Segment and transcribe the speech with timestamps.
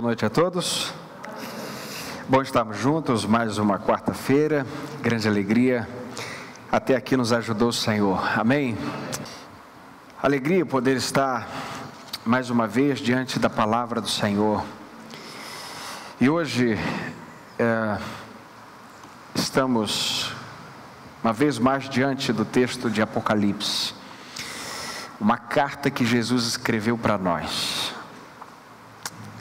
[0.00, 0.94] Boa noite a todos.
[2.26, 4.66] Bom estarmos juntos mais uma quarta-feira.
[5.02, 5.86] Grande alegria.
[6.72, 8.18] Até aqui nos ajudou o Senhor.
[8.34, 8.78] Amém.
[10.22, 11.46] Alegria poder estar
[12.24, 14.64] mais uma vez diante da palavra do Senhor.
[16.18, 16.78] E hoje
[17.58, 17.98] é,
[19.34, 20.32] estamos
[21.22, 23.92] uma vez mais diante do texto de Apocalipse,
[25.20, 27.79] uma carta que Jesus escreveu para nós.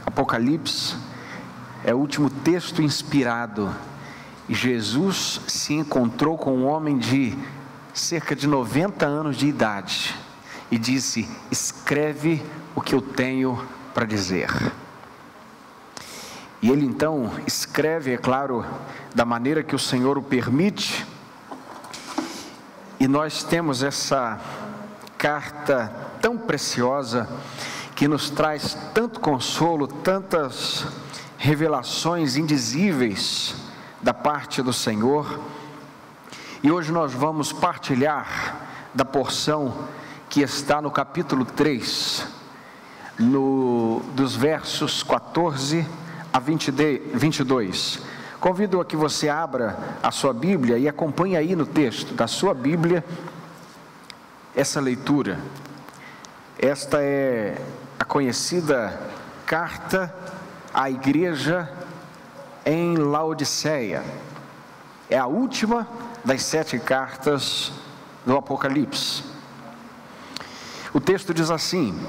[0.10, 0.96] Apocalipse
[1.84, 3.74] é o último texto inspirado
[4.48, 7.38] e Jesus se encontrou com um homem de
[7.94, 10.16] cerca de 90 anos de idade
[10.72, 12.44] e disse: Escreve
[12.76, 14.50] o que eu tenho para dizer.
[16.62, 18.66] E ele então escreve, é claro,
[19.14, 21.06] da maneira que o Senhor o permite,
[23.00, 24.40] e nós temos essa
[25.18, 27.30] carta tão preciosa
[28.00, 30.86] que nos traz tanto consolo, tantas
[31.38, 33.54] revelações indizíveis
[34.02, 35.38] da parte do Senhor.
[36.64, 38.56] E hoje nós vamos partilhar
[38.94, 39.90] da porção
[40.30, 42.26] que está no capítulo 3,
[43.20, 45.86] no, dos versos 14
[46.32, 48.00] a 20 de, 22.
[48.40, 52.54] Convido a que você abra a sua Bíblia e acompanhe aí no texto da sua
[52.54, 53.04] Bíblia
[54.56, 55.38] essa leitura.
[56.58, 57.62] Esta é
[58.00, 58.98] a conhecida
[59.46, 60.14] carta
[60.74, 61.70] à igreja
[62.66, 64.04] em Laodiceia.
[65.10, 65.86] É a última
[66.24, 67.74] das sete cartas
[68.26, 69.24] do Apocalipse.
[70.94, 72.00] O texto diz assim: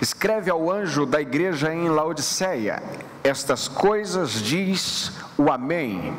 [0.00, 2.82] Escreve ao anjo da igreja em Laodiceia:
[3.22, 6.18] Estas coisas diz o Amém,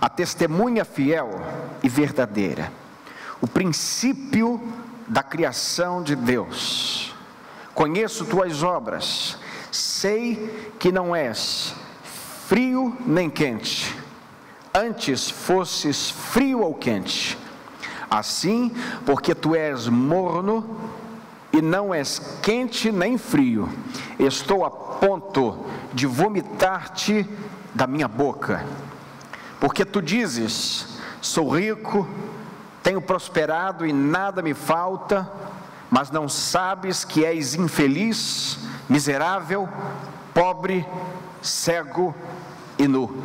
[0.00, 1.28] a testemunha fiel
[1.82, 2.72] e verdadeira,
[3.40, 4.60] o princípio
[5.06, 7.17] da criação de Deus.
[7.78, 9.38] Conheço tuas obras,
[9.70, 11.72] sei que não és
[12.48, 13.96] frio nem quente,
[14.74, 17.38] antes fosses frio ou quente.
[18.10, 18.74] Assim,
[19.06, 20.76] porque tu és morno
[21.52, 23.68] e não és quente nem frio,
[24.18, 25.64] estou a ponto
[25.94, 27.24] de vomitar-te
[27.72, 28.66] da minha boca.
[29.60, 32.08] Porque tu dizes: sou rico,
[32.82, 35.30] tenho prosperado e nada me falta,
[35.90, 39.68] mas não sabes que és infeliz, miserável,
[40.34, 40.86] pobre,
[41.40, 42.14] cego
[42.78, 43.22] e nu.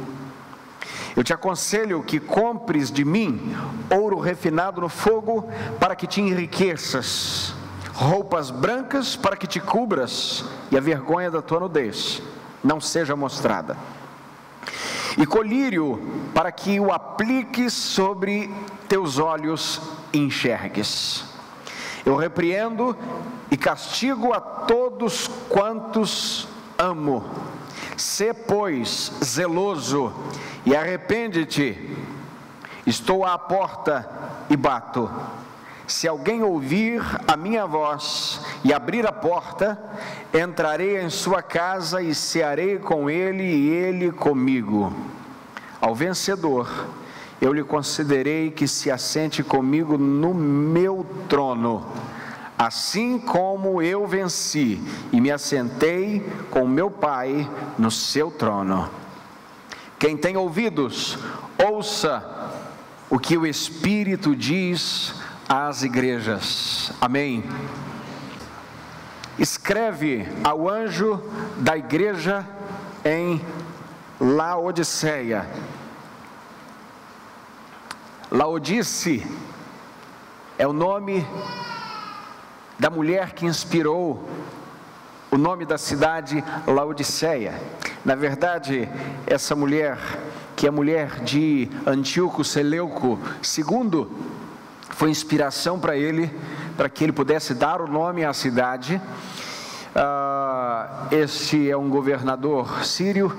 [1.15, 3.55] Eu te aconselho que compres de mim
[3.89, 5.47] ouro refinado no fogo,
[5.79, 7.53] para que te enriqueças
[7.93, 12.21] roupas brancas para que te cubras e a vergonha da tua nudez
[12.63, 13.77] não seja mostrada,
[15.17, 16.01] e colírio
[16.33, 18.49] para que o apliques sobre
[18.87, 19.81] teus olhos
[20.13, 21.32] e enxergues.
[22.05, 22.95] Eu repreendo
[23.49, 26.47] e castigo a todos quantos
[26.77, 27.23] amo.
[27.95, 30.11] Sê, pois, zeloso
[30.65, 31.95] e arrepende-te.
[32.85, 34.09] Estou à porta
[34.49, 35.09] e bato.
[35.87, 39.79] Se alguém ouvir a minha voz e abrir a porta,
[40.33, 44.93] entrarei em sua casa e cearei com ele e ele comigo.
[45.79, 46.69] Ao vencedor,
[47.41, 51.85] eu lhe concederei que se assente comigo no meu trono,
[52.57, 58.89] assim como eu venci e me assentei com meu Pai no seu trono.
[59.99, 61.17] Quem tem ouvidos,
[61.57, 62.51] ouça
[63.09, 65.13] o que o Espírito diz
[65.47, 66.91] às igrejas.
[66.99, 67.43] Amém.
[69.37, 71.21] Escreve ao anjo
[71.57, 72.45] da igreja
[73.03, 73.41] em
[74.19, 75.47] Laodiceia.
[78.33, 79.23] Laodice
[80.57, 81.23] é o nome
[82.79, 84.27] da mulher que inspirou
[85.29, 87.53] o nome da cidade Laodiceia.
[88.03, 88.89] Na verdade,
[89.27, 89.99] essa mulher,
[90.55, 93.19] que é mulher de Antíoco Seleuco
[93.55, 94.07] II,
[94.89, 96.35] foi inspiração para ele,
[96.75, 98.99] para que ele pudesse dar o nome à cidade.
[99.95, 103.31] Uh, este é um governador sírio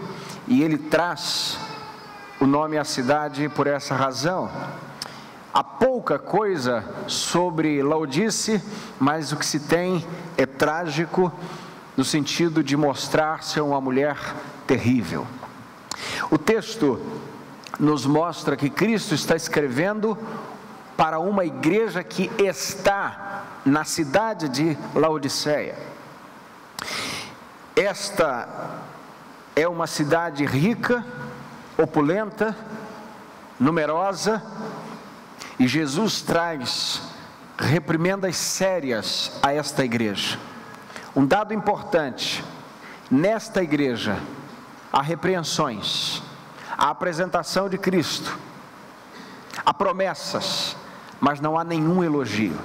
[0.47, 1.59] e ele traz
[2.41, 4.49] o nome à cidade por essa razão.
[5.55, 8.61] Há pouca coisa sobre Laodice,
[8.99, 10.05] mas o que se tem
[10.37, 11.33] é trágico,
[11.97, 14.17] no sentido de mostrar ser uma mulher
[14.67, 15.25] terrível.
[16.29, 17.01] O texto
[17.79, 20.19] nos mostra que Cristo está escrevendo
[20.97, 25.79] para uma igreja que está na cidade de Laodiceia.
[27.77, 28.49] Esta
[29.55, 31.07] é uma cidade rica,
[31.79, 32.57] opulenta,
[33.61, 34.43] numerosa,
[35.59, 37.03] e Jesus traz
[37.57, 40.39] reprimendas sérias a esta igreja.
[41.15, 42.45] Um dado importante:
[43.11, 44.19] nesta igreja
[44.93, 46.23] há repreensões,
[46.77, 48.37] há apresentação de Cristo,
[49.65, 50.77] há promessas,
[51.21, 52.59] mas não há nenhum elogio.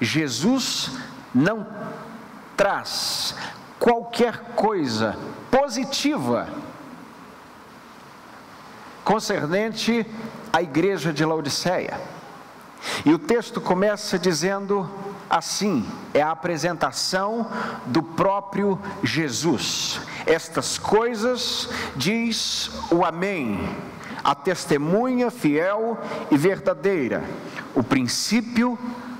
[0.00, 0.90] Jesus
[1.34, 1.66] não
[2.56, 3.34] traz
[3.78, 5.16] qualquer coisa
[5.50, 6.48] positiva
[9.06, 10.04] concernente
[10.56, 12.00] à igreja de Laodiceia.
[13.04, 14.88] E o texto começa dizendo
[15.28, 17.50] assim: é a apresentação
[17.84, 20.00] do próprio Jesus.
[20.24, 23.68] Estas coisas diz o Amém,
[24.24, 25.98] a testemunha fiel
[26.30, 27.22] e verdadeira,
[27.74, 28.78] o princípio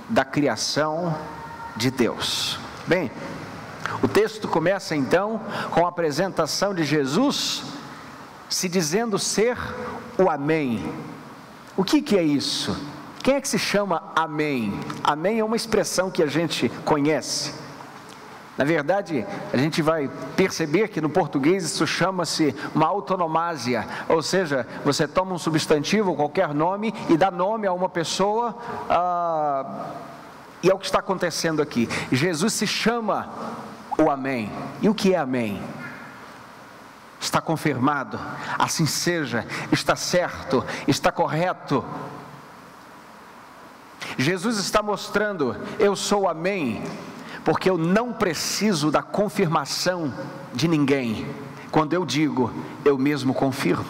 [0.08, 1.14] da criação
[1.76, 2.58] de Deus.
[2.86, 3.10] Bem,
[4.02, 7.62] o texto começa então com a apresentação de Jesus,
[8.48, 9.58] se dizendo ser
[10.16, 10.82] o Amém.
[11.76, 12.76] O que, que é isso?
[13.23, 14.73] Quem é que se chama Amém?
[15.05, 17.52] Amém é uma expressão que a gente conhece.
[18.56, 24.67] Na verdade, a gente vai perceber que no português isso chama-se uma autonomásia, ou seja,
[24.82, 28.56] você toma um substantivo, qualquer nome, e dá nome a uma pessoa,
[28.88, 29.90] ah,
[30.62, 31.87] e é o que está acontecendo aqui.
[32.11, 33.28] Jesus se chama
[33.99, 34.50] o Amém.
[34.81, 35.61] E o que é Amém?
[37.18, 38.20] Está confirmado,
[38.58, 41.84] assim seja, está certo, está correto,
[44.18, 46.82] Jesus está mostrando: eu sou Amém,
[47.44, 50.12] porque eu não preciso da confirmação
[50.54, 51.26] de ninguém.
[51.70, 52.52] Quando eu digo,
[52.84, 53.84] eu mesmo confirmo.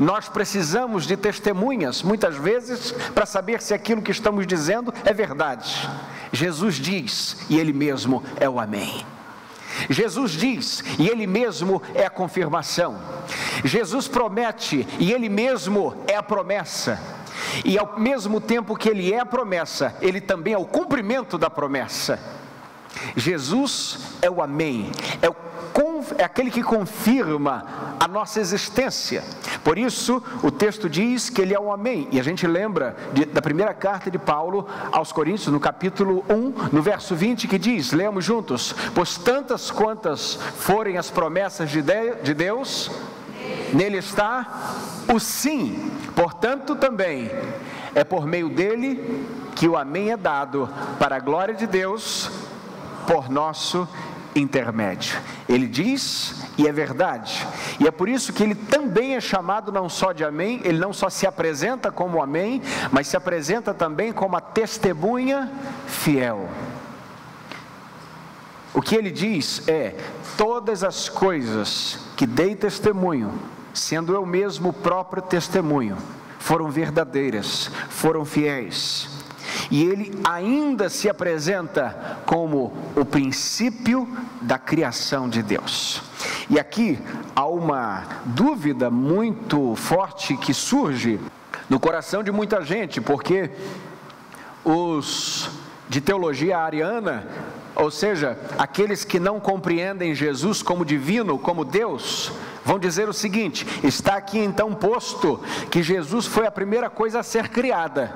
[0.00, 5.88] Nós precisamos de testemunhas, muitas vezes, para saber se aquilo que estamos dizendo é verdade.
[6.32, 9.06] Jesus diz, e Ele mesmo é o Amém.
[9.88, 12.98] Jesus diz, e Ele mesmo é a confirmação.
[13.64, 17.16] Jesus promete, e Ele mesmo é a promessa.
[17.64, 21.50] E ao mesmo tempo que ele é a promessa, ele também é o cumprimento da
[21.50, 22.18] promessa.
[23.14, 24.90] Jesus é o Amém,
[25.20, 25.36] é, o,
[26.18, 27.64] é aquele que confirma
[27.98, 29.22] a nossa existência.
[29.62, 32.08] Por isso, o texto diz que ele é o Amém.
[32.10, 36.70] E a gente lembra de, da primeira carta de Paulo aos Coríntios, no capítulo 1,
[36.72, 42.14] no verso 20, que diz: Leamos juntos: Pois tantas quantas forem as promessas de, de,
[42.22, 42.90] de Deus,
[43.72, 44.74] nele está
[45.12, 47.30] o sim, portanto, também
[47.94, 52.30] é por meio dele que o Amém é dado para a glória de Deus
[53.06, 53.88] por nosso
[54.40, 55.18] intermédio.
[55.48, 57.46] Ele diz e é verdade.
[57.80, 60.92] E é por isso que ele também é chamado não só de Amém, ele não
[60.92, 65.50] só se apresenta como Amém, mas se apresenta também como a testemunha
[65.86, 66.48] fiel.
[68.72, 69.94] O que ele diz é:
[70.36, 73.32] todas as coisas que dei testemunho,
[73.72, 75.96] sendo eu mesmo o próprio testemunho,
[76.38, 79.15] foram verdadeiras, foram fiéis.
[79.70, 84.08] E ele ainda se apresenta como o princípio
[84.40, 86.02] da criação de Deus.
[86.48, 86.98] E aqui
[87.34, 91.20] há uma dúvida muito forte que surge
[91.68, 93.50] no coração de muita gente, porque
[94.64, 95.50] os
[95.88, 97.26] de teologia ariana,
[97.74, 102.32] ou seja, aqueles que não compreendem Jesus como divino, como Deus,
[102.64, 107.22] vão dizer o seguinte: está aqui então posto que Jesus foi a primeira coisa a
[107.22, 108.12] ser criada,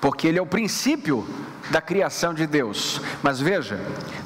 [0.00, 1.26] porque ele é o princípio
[1.70, 3.00] da criação de Deus.
[3.22, 3.78] Mas veja,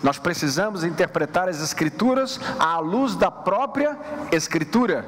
[0.02, 3.96] nós precisamos interpretar as Escrituras à luz da própria
[4.30, 5.04] Escritura.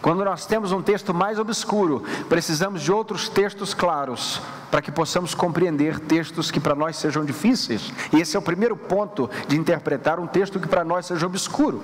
[0.00, 5.34] Quando nós temos um texto mais obscuro, precisamos de outros textos claros para que possamos
[5.34, 7.92] compreender textos que para nós sejam difíceis.
[8.12, 11.82] E esse é o primeiro ponto de interpretar um texto que para nós seja obscuro.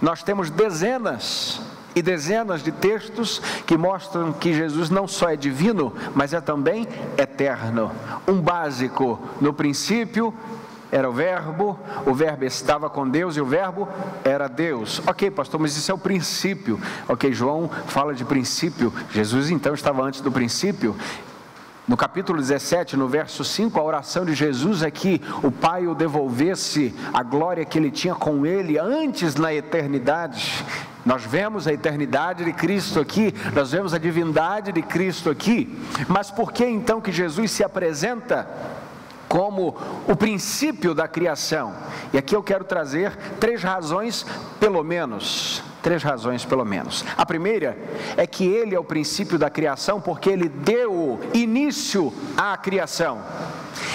[0.00, 1.60] Nós temos dezenas
[1.94, 6.86] e dezenas de textos que mostram que Jesus não só é divino, mas é também
[7.16, 7.90] eterno.
[8.26, 10.34] Um básico, no princípio
[10.90, 13.88] era o Verbo, o Verbo estava com Deus e o Verbo
[14.22, 15.02] era Deus.
[15.06, 16.80] Ok, pastor, mas isso é o princípio.
[17.08, 20.94] Ok, João fala de princípio, Jesus então estava antes do princípio.
[21.86, 25.94] No capítulo 17, no verso 5, a oração de Jesus é que o Pai o
[25.94, 30.64] devolvesse a glória que ele tinha com ele antes na eternidade.
[31.04, 36.30] Nós vemos a eternidade de Cristo aqui, nós vemos a divindade de Cristo aqui, mas
[36.30, 38.48] por que então que Jesus se apresenta
[39.28, 41.74] como o princípio da criação?
[42.12, 44.24] E aqui eu quero trazer três razões,
[44.58, 47.04] pelo menos, Três razões, pelo menos.
[47.14, 47.76] A primeira
[48.16, 53.20] é que ele é o princípio da criação, porque ele deu início à criação,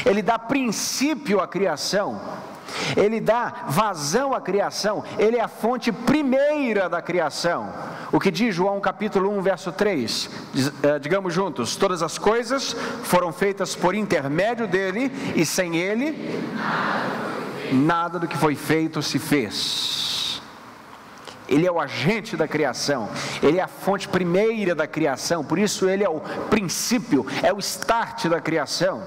[0.05, 2.21] ele dá princípio à criação,
[2.95, 7.71] ele dá vazão à criação, ele é a fonte primeira da criação.
[8.11, 10.29] O que diz João capítulo 1, verso 3?
[10.83, 16.39] Eh, digamos juntos: todas as coisas foram feitas por intermédio dele, e sem ele
[17.71, 20.18] nada do que foi feito se fez.
[21.49, 23.09] Ele é o agente da criação,
[23.41, 27.59] ele é a fonte primeira da criação, por isso ele é o princípio, é o
[27.59, 29.03] start da criação.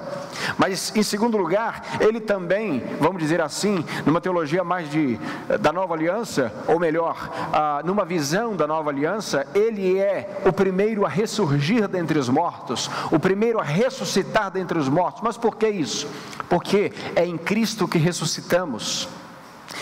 [0.58, 5.18] Mas em segundo lugar, ele também, vamos dizer assim, numa teologia mais de
[5.61, 11.06] da nova aliança, ou melhor, ah, numa visão da nova aliança, ele é o primeiro
[11.06, 15.22] a ressurgir dentre os mortos, o primeiro a ressuscitar dentre os mortos.
[15.22, 16.08] Mas por que isso?
[16.49, 19.08] Porque é em Cristo que ressuscitamos.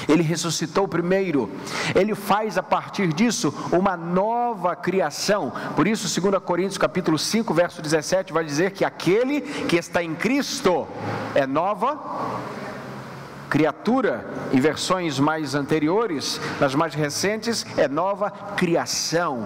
[0.08, 1.50] Ele ressuscitou primeiro.
[1.94, 5.52] Ele faz a partir disso uma nova criação.
[5.76, 10.14] Por isso, 2 Coríntios capítulo 5, verso 17 vai dizer que aquele que está em
[10.14, 10.86] Cristo
[11.34, 11.98] é nova
[13.50, 19.44] criatura, em versões mais anteriores, nas mais recentes, é nova criação.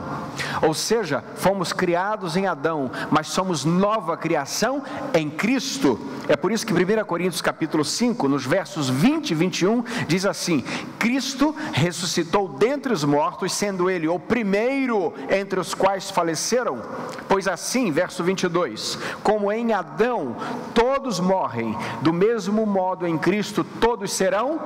[0.60, 4.82] Ou seja, fomos criados em Adão, mas somos nova criação
[5.14, 5.98] em Cristo.
[6.28, 10.62] É por isso que 1 Coríntios capítulo 5, nos versos 20 e 21, diz assim:
[10.98, 16.82] Cristo ressuscitou dentre os mortos, sendo ele o primeiro entre os quais faleceram.
[17.26, 20.36] Pois assim, verso 22, como em Adão
[20.74, 24.60] todos morrem, do mesmo modo em Cristo todos todos serão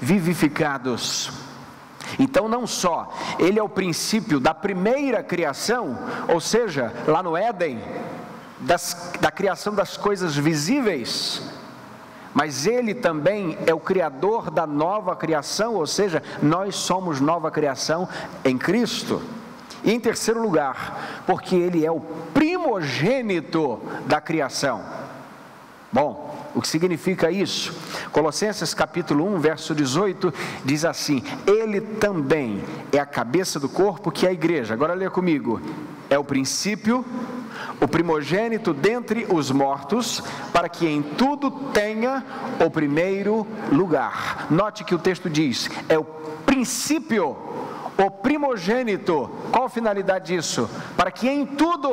[0.00, 1.30] vivificados.
[2.18, 5.96] Então, não só ele é o princípio da primeira criação,
[6.26, 7.80] ou seja, lá no Éden,
[8.58, 11.40] das, da criação das coisas visíveis,
[12.34, 18.08] mas ele também é o criador da nova criação, ou seja, nós somos nova criação
[18.44, 19.22] em Cristo.
[19.84, 22.00] E em terceiro lugar, porque ele é o
[22.34, 24.82] primogênito da criação.
[25.92, 27.74] Bom, o que significa isso?
[28.10, 30.32] Colossenses capítulo 1, verso 18
[30.64, 32.62] diz assim: Ele também
[32.92, 34.74] é a cabeça do corpo que é a igreja.
[34.74, 35.60] Agora leia comigo.
[36.10, 37.04] É o princípio,
[37.80, 42.24] o primogênito dentre os mortos, para que em tudo tenha
[42.64, 44.46] o primeiro lugar.
[44.50, 47.36] Note que o texto diz: é o princípio,
[47.96, 49.30] o primogênito.
[49.52, 50.68] Qual a finalidade disso?
[50.96, 51.90] Para que em tudo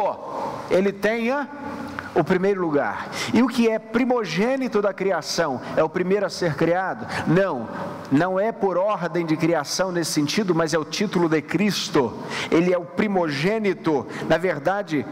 [0.69, 1.49] ele tenha
[2.15, 3.09] o primeiro lugar.
[3.33, 5.61] E o que é primogênito da criação?
[5.75, 7.05] É o primeiro a ser criado?
[7.27, 7.67] Não,
[8.11, 12.17] não é por ordem de criação nesse sentido, mas é o título de Cristo.
[12.49, 14.07] Ele é o primogênito.
[14.29, 15.05] Na verdade,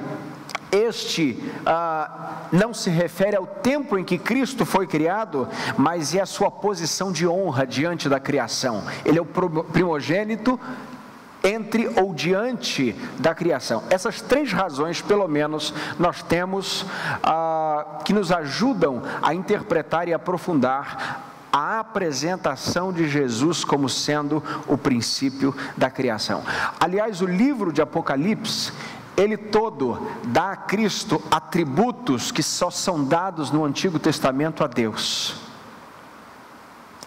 [0.72, 6.25] este ah, não se refere ao tempo em que Cristo foi criado, mas é a
[6.25, 8.83] sua posição de honra diante da criação.
[9.05, 10.60] Ele é o primogênito
[11.44, 13.84] entre ou diante da criação.
[13.90, 16.86] Essas três razões, pelo menos, nós temos
[17.22, 24.76] ah, que nos ajudam a interpretar e aprofundar a apresentação de Jesus como sendo o
[24.76, 26.42] princípio da criação.
[26.80, 28.72] Aliás, o livro de Apocalipse,
[29.16, 35.52] ele todo dá a Cristo atributos que só são dados no Antigo Testamento a Deus.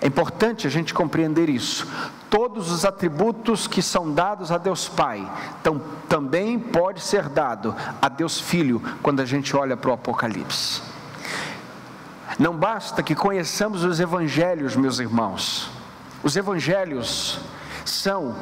[0.00, 1.86] É importante a gente compreender isso.
[2.28, 5.26] Todos os atributos que são dados a Deus Pai,
[6.08, 10.82] também pode ser dado a Deus Filho quando a gente olha para o Apocalipse.
[12.38, 15.70] Não basta que conheçamos os evangelhos, meus irmãos.
[16.22, 17.40] Os evangelhos
[17.84, 18.34] são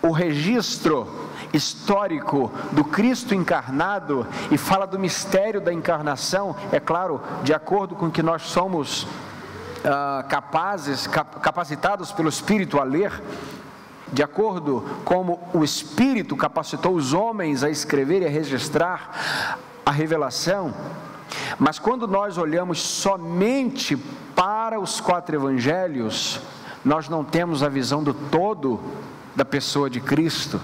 [0.00, 1.08] o registro
[1.52, 8.10] histórico do Cristo encarnado e fala do mistério da encarnação, é claro, de acordo com
[8.10, 9.06] que nós somos
[9.84, 13.12] uh, capazes, cap, capacitados pelo Espírito a ler,
[14.12, 20.72] de acordo como o Espírito capacitou os homens a escrever e a registrar a revelação,
[21.58, 23.96] mas quando nós olhamos somente
[24.34, 26.40] para os quatro evangelhos,
[26.84, 28.80] nós não temos a visão do todo
[29.34, 30.60] da pessoa de Cristo.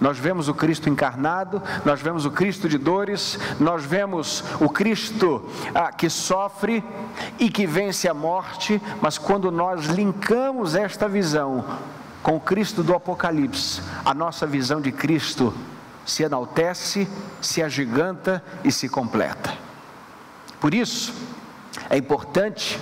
[0.00, 5.48] Nós vemos o Cristo encarnado, nós vemos o Cristo de dores, nós vemos o Cristo
[5.74, 6.82] ah, que sofre
[7.38, 11.64] e que vence a morte, mas quando nós linkamos esta visão
[12.22, 15.54] com o Cristo do Apocalipse, a nossa visão de Cristo
[16.04, 17.08] se enaltece,
[17.40, 19.52] se agiganta e se completa.
[20.60, 21.12] Por isso,
[21.90, 22.80] é importante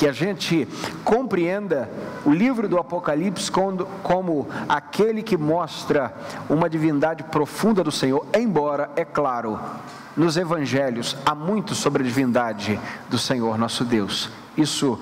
[0.00, 0.66] que a gente
[1.04, 1.90] compreenda
[2.24, 6.10] o livro do Apocalipse como, como aquele que mostra
[6.48, 9.60] uma divindade profunda do Senhor, embora, é claro,
[10.16, 12.80] nos evangelhos há muito sobre a divindade
[13.10, 14.30] do Senhor nosso Deus.
[14.56, 14.98] Isso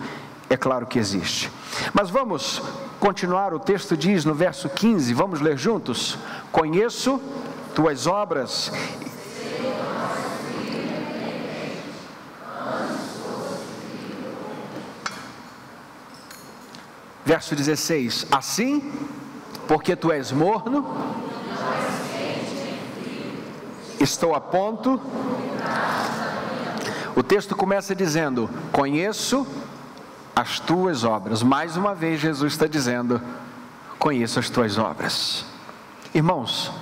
[0.51, 1.49] é claro que existe.
[1.93, 2.61] Mas vamos
[2.99, 6.19] continuar, o texto diz no verso 15, vamos ler juntos?
[6.51, 7.21] Conheço
[7.73, 8.73] tuas obras
[17.29, 18.91] Verso 16: Assim,
[19.67, 20.83] porque tu és morno,
[24.01, 24.99] estou a ponto.
[27.15, 29.47] O texto começa dizendo: Conheço
[30.35, 31.43] as tuas obras.
[31.43, 33.21] Mais uma vez, Jesus está dizendo:
[33.99, 35.45] conheço as tuas obras.
[36.15, 36.73] Irmãos,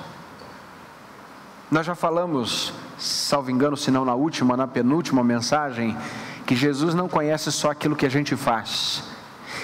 [1.69, 5.97] nós já falamos, salvo engano, se não na última, na penúltima mensagem,
[6.47, 9.16] que Jesus não conhece só aquilo que a gente faz.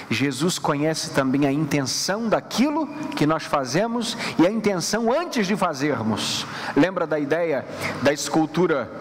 [0.09, 6.45] Jesus conhece também a intenção daquilo que nós fazemos e a intenção antes de fazermos.
[6.75, 7.65] Lembra da ideia
[8.01, 8.91] da escultura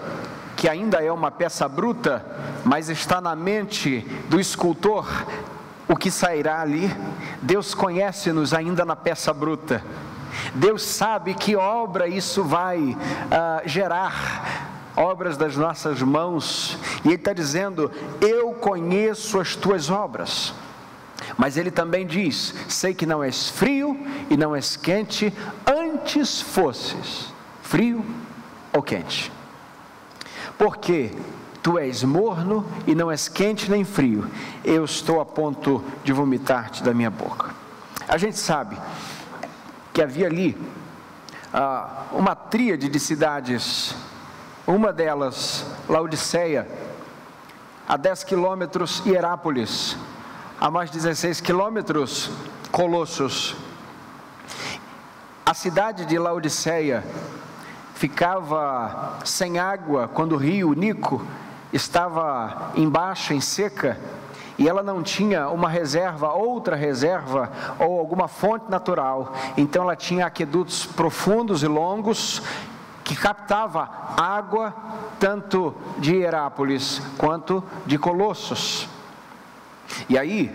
[0.57, 2.25] que ainda é uma peça bruta,
[2.65, 5.07] mas está na mente do escultor
[5.89, 6.91] o que sairá ali?
[7.43, 9.85] Deus conhece-nos ainda na peça bruta.
[10.55, 12.97] Deus sabe que obra isso vai uh,
[13.69, 17.91] gerar obras das nossas mãos, e Ele está dizendo:
[18.21, 20.55] Eu conheço as tuas obras.
[21.37, 23.99] Mas Ele também diz: Sei que não és frio
[24.31, 25.33] e não és quente,
[25.67, 28.05] antes fosses frio
[28.73, 29.33] ou quente.
[30.59, 31.11] Porque
[31.63, 34.29] tu és morno e não és quente nem frio,
[34.65, 37.51] eu estou a ponto de vomitar-te da minha boca.
[38.07, 38.77] A gente sabe
[39.93, 40.57] que havia ali
[41.53, 43.95] ah, uma tríade de cidades
[44.67, 46.69] uma delas, Laodiceia,
[47.89, 49.97] a 10 quilômetros, Hierápolis,
[50.63, 52.31] a mais 16 quilômetros,
[52.71, 53.57] Colossos.
[55.45, 57.03] A cidade de Laodiceia
[57.97, 61.21] ficava sem água quando o rio Nico
[61.73, 63.99] estava embaixo, em seca,
[64.57, 67.51] e ela não tinha uma reserva, outra reserva
[67.81, 69.35] ou alguma fonte natural.
[69.57, 72.41] Então ela tinha aquedutos profundos e longos
[73.03, 74.73] que captava água
[75.19, 78.89] tanto de Herápolis quanto de Colossos.
[80.09, 80.51] E aí,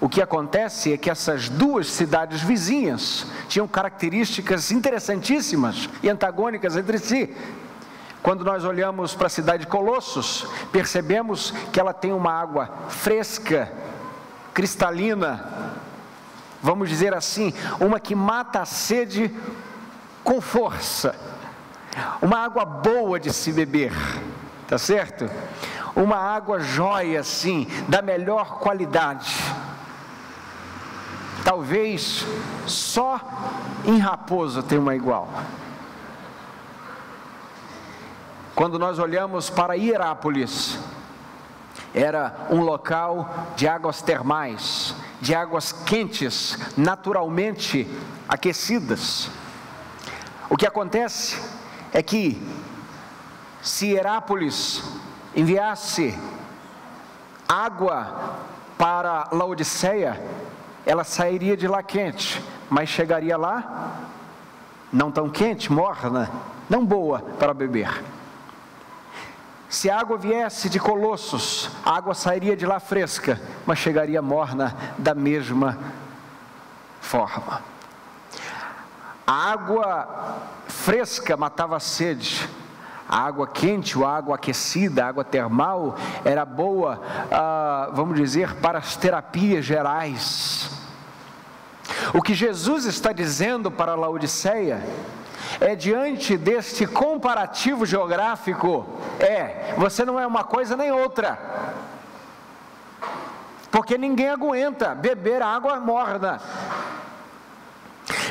[0.00, 6.98] o que acontece é que essas duas cidades vizinhas tinham características interessantíssimas e antagônicas entre
[6.98, 7.34] si.
[8.22, 13.72] Quando nós olhamos para a cidade de Colossos, percebemos que ela tem uma água fresca,
[14.52, 15.44] cristalina,
[16.62, 19.30] vamos dizer assim, uma que mata a sede
[20.22, 21.30] com força
[22.20, 23.92] uma água boa de se beber,
[24.68, 25.28] tá certo?
[25.94, 29.34] Uma água jóia, assim, da melhor qualidade.
[31.44, 32.24] Talvez
[32.66, 33.20] só
[33.84, 35.28] em Raposo tem uma igual.
[38.54, 40.78] Quando nós olhamos para Hierápolis,
[41.94, 47.88] era um local de águas termais, de águas quentes, naturalmente
[48.28, 49.30] aquecidas.
[50.48, 51.40] O que acontece
[51.92, 52.40] é que
[53.62, 54.82] se Herápolis
[55.34, 56.18] enviasse
[57.48, 58.36] água
[58.78, 60.20] para Laodiceia,
[60.86, 64.08] ela sairia de lá quente, mas chegaria lá
[64.92, 66.30] não tão quente, morna,
[66.68, 68.02] não boa para beber.
[69.68, 74.76] Se a água viesse de Colossos, a água sairia de lá fresca, mas chegaria morna
[74.98, 75.78] da mesma
[77.00, 77.62] forma.
[79.24, 80.08] A água
[80.66, 82.48] fresca matava a sede.
[83.10, 88.78] A água quente ou água aquecida, a água termal, era boa, ah, vamos dizer, para
[88.78, 90.70] as terapias gerais.
[92.14, 94.80] O que Jesus está dizendo para Laodiceia
[95.60, 98.86] é diante deste comparativo geográfico,
[99.18, 101.36] é, você não é uma coisa nem outra.
[103.72, 106.40] Porque ninguém aguenta beber água morna.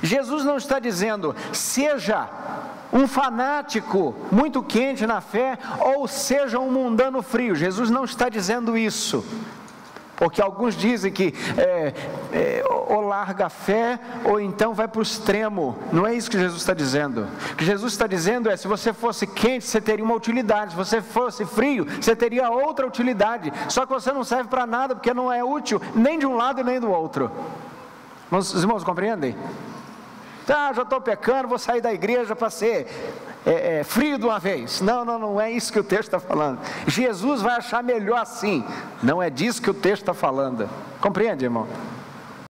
[0.02, 2.30] Jesus não está dizendo, seja
[2.92, 7.56] um fanático muito quente na fé, ou seja um mundano frio.
[7.56, 9.24] Jesus não está dizendo isso.
[10.20, 11.94] Porque alguns dizem que é,
[12.34, 15.80] é, ou larga a fé, ou então vai para o extremo.
[15.94, 17.26] Não é isso que Jesus está dizendo.
[17.54, 20.72] O que Jesus está dizendo é: se você fosse quente, você teria uma utilidade.
[20.72, 23.54] Se você fosse frio, você teria outra utilidade.
[23.70, 26.66] Só que você não serve para nada, porque não é útil nem de um lado
[26.66, 27.32] nem do outro.
[28.30, 29.38] Os irmãos compreendem?
[30.50, 32.88] Ah, já estou pecando, vou sair da igreja para ser
[33.46, 34.82] é, é, frio de uma vez.
[34.82, 36.60] Não, não, não é isso que o texto está falando.
[36.88, 38.64] Jesus vai achar melhor assim.
[39.02, 40.70] Não é disso que o texto está falando.
[41.00, 41.68] Compreende, irmão?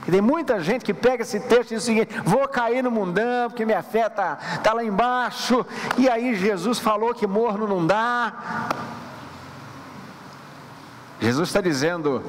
[0.08, 2.90] E tem muita gente que pega esse texto e diz o seguinte: vou cair no
[2.90, 5.66] mundão, porque minha fé está tá lá embaixo.
[5.98, 8.70] E aí Jesus falou que morno não dá.
[11.20, 12.24] Jesus está dizendo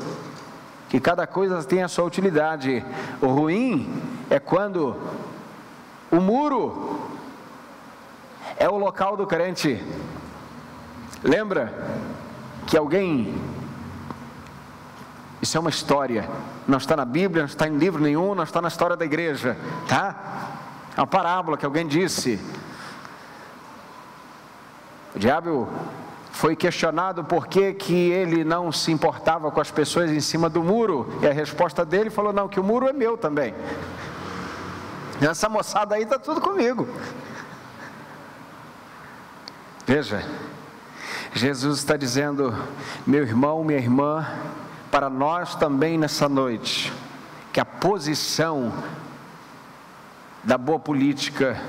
[0.89, 2.85] que cada coisa tem a sua utilidade.
[3.21, 4.97] O ruim é quando
[6.11, 7.01] o muro
[8.57, 9.83] é o local do crente.
[11.23, 11.73] Lembra
[12.67, 13.35] que alguém.
[15.41, 16.29] Isso é uma história,
[16.67, 19.57] não está na Bíblia, não está em livro nenhum, não está na história da igreja,
[19.87, 20.17] tá?
[20.97, 22.41] É uma parábola que alguém disse.
[25.15, 25.69] O diabo
[26.33, 30.63] foi questionado por que, que ele não se importava com as pessoas em cima do
[30.63, 33.55] muro, e a resposta dele falou: não, que o muro é meu também.
[35.21, 36.89] Essa moçada aí está tudo comigo.
[39.85, 40.25] Veja,
[41.35, 42.55] Jesus está dizendo,
[43.07, 44.27] meu irmão, minha irmã,
[44.91, 46.93] para nós também nessa noite,
[47.53, 48.73] que a posição
[50.45, 51.61] da boa política,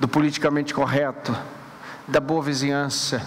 [0.00, 1.36] do politicamente correto,
[2.08, 3.22] da boa vizinhança.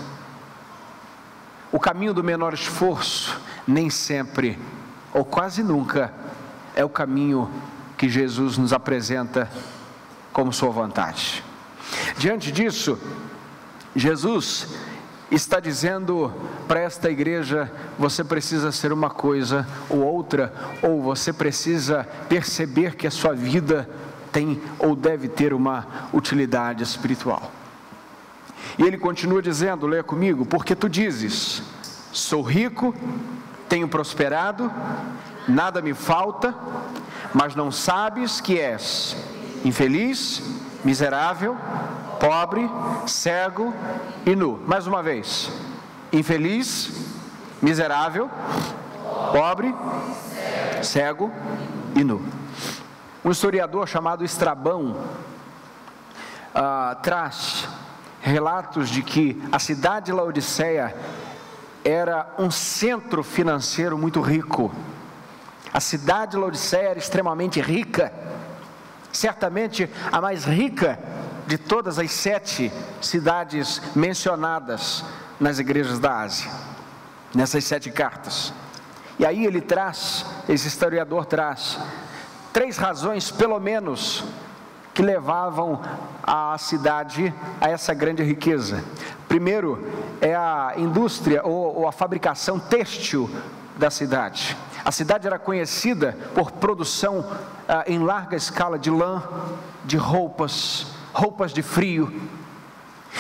[1.72, 4.58] O caminho do menor esforço, nem sempre,
[5.14, 6.14] ou quase nunca,
[6.76, 7.50] é o caminho
[7.98, 9.50] que Jesus nos apresenta
[10.32, 11.44] como sua vontade.
[12.18, 13.00] Diante disso,
[13.96, 14.68] Jesus
[15.32, 16.34] está dizendo
[16.68, 23.08] para esta igreja: você precisa ser uma coisa ou outra, ou você precisa perceber que
[23.08, 23.90] a sua vida
[24.32, 27.52] tem ou deve ter uma utilidade espiritual.
[28.78, 31.64] E ele continua dizendo: leia comigo, porque tu dizes:
[32.12, 32.94] sou rico,
[33.70, 34.72] tenho prosperado,
[35.48, 36.54] nada me falta,
[37.36, 39.14] mas não sabes que és
[39.66, 40.42] infeliz,
[40.86, 41.58] miserável,
[42.18, 42.72] pobre,
[43.06, 43.74] cego
[44.26, 44.64] e nu.
[44.66, 45.52] Mais uma vez:
[46.14, 46.94] infeliz,
[47.62, 48.32] miserável,
[49.34, 49.76] pobre,
[50.82, 51.30] cego
[51.94, 52.24] e nu.
[53.24, 54.96] Um historiador chamado Estrabão
[56.56, 57.68] uh, traz
[58.22, 60.96] relatos de que a cidade de Laodiceia
[61.84, 64.72] era um centro financeiro muito rico.
[65.76, 68.10] A cidade de Laodiceia era extremamente rica,
[69.12, 70.98] certamente a mais rica
[71.46, 75.04] de todas as sete cidades mencionadas
[75.38, 76.50] nas igrejas da Ásia,
[77.34, 78.54] nessas sete cartas.
[79.20, 81.78] E aí ele traz, esse historiador traz,
[82.54, 84.24] três razões, pelo menos,
[84.94, 85.82] que levavam
[86.24, 88.82] a cidade a essa grande riqueza.
[89.28, 89.86] Primeiro
[90.22, 93.30] é a indústria ou, ou a fabricação têxtil
[93.78, 94.56] da cidade.
[94.86, 97.26] A cidade era conhecida por produção
[97.68, 99.24] ah, em larga escala de lã,
[99.84, 102.22] de roupas, roupas de frio.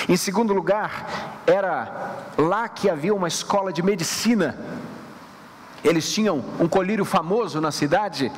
[0.08, 4.56] Em segundo lugar, era lá que havia uma escola de medicina.
[5.84, 8.32] Eles tinham um colírio famoso na cidade,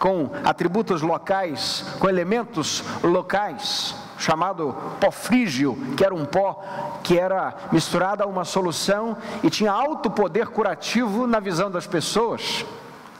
[0.00, 6.62] com atributos locais, com elementos locais, chamado pó frígio, que era um pó
[7.02, 12.64] que era misturado a uma solução e tinha alto poder curativo na visão das pessoas.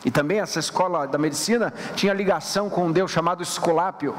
[0.05, 4.15] E também essa escola da medicina tinha ligação com um deus chamado Esculápio.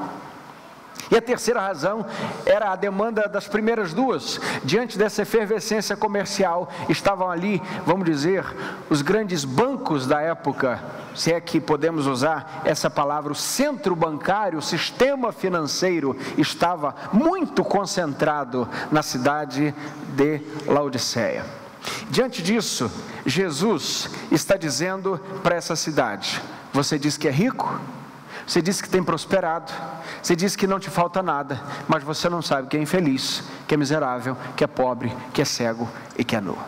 [1.10, 2.06] E a terceira razão
[2.46, 4.40] era a demanda das primeiras duas.
[4.64, 8.44] Diante dessa efervescência comercial, estavam ali, vamos dizer,
[8.88, 10.82] os grandes bancos da época,
[11.14, 17.62] se é que podemos usar essa palavra, o centro bancário, o sistema financeiro estava muito
[17.62, 19.74] concentrado na cidade
[20.16, 21.44] de Laodiceia.
[22.10, 22.90] Diante disso,
[23.26, 26.40] Jesus está dizendo para essa cidade:
[26.72, 27.78] Você diz que é rico?
[28.46, 29.72] Você diz que tem prosperado,
[30.22, 33.74] você diz que não te falta nada, mas você não sabe que é infeliz, que
[33.74, 36.58] é miserável, que é pobre, que é cego e que é nu.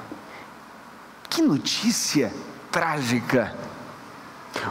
[1.29, 2.33] Que notícia
[2.71, 3.55] trágica!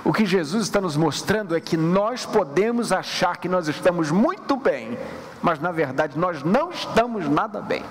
[0.04, 4.56] O que Jesus está nos mostrando é que nós podemos achar que nós estamos muito
[4.58, 4.98] bem,
[5.42, 7.84] mas na verdade nós não estamos nada bem.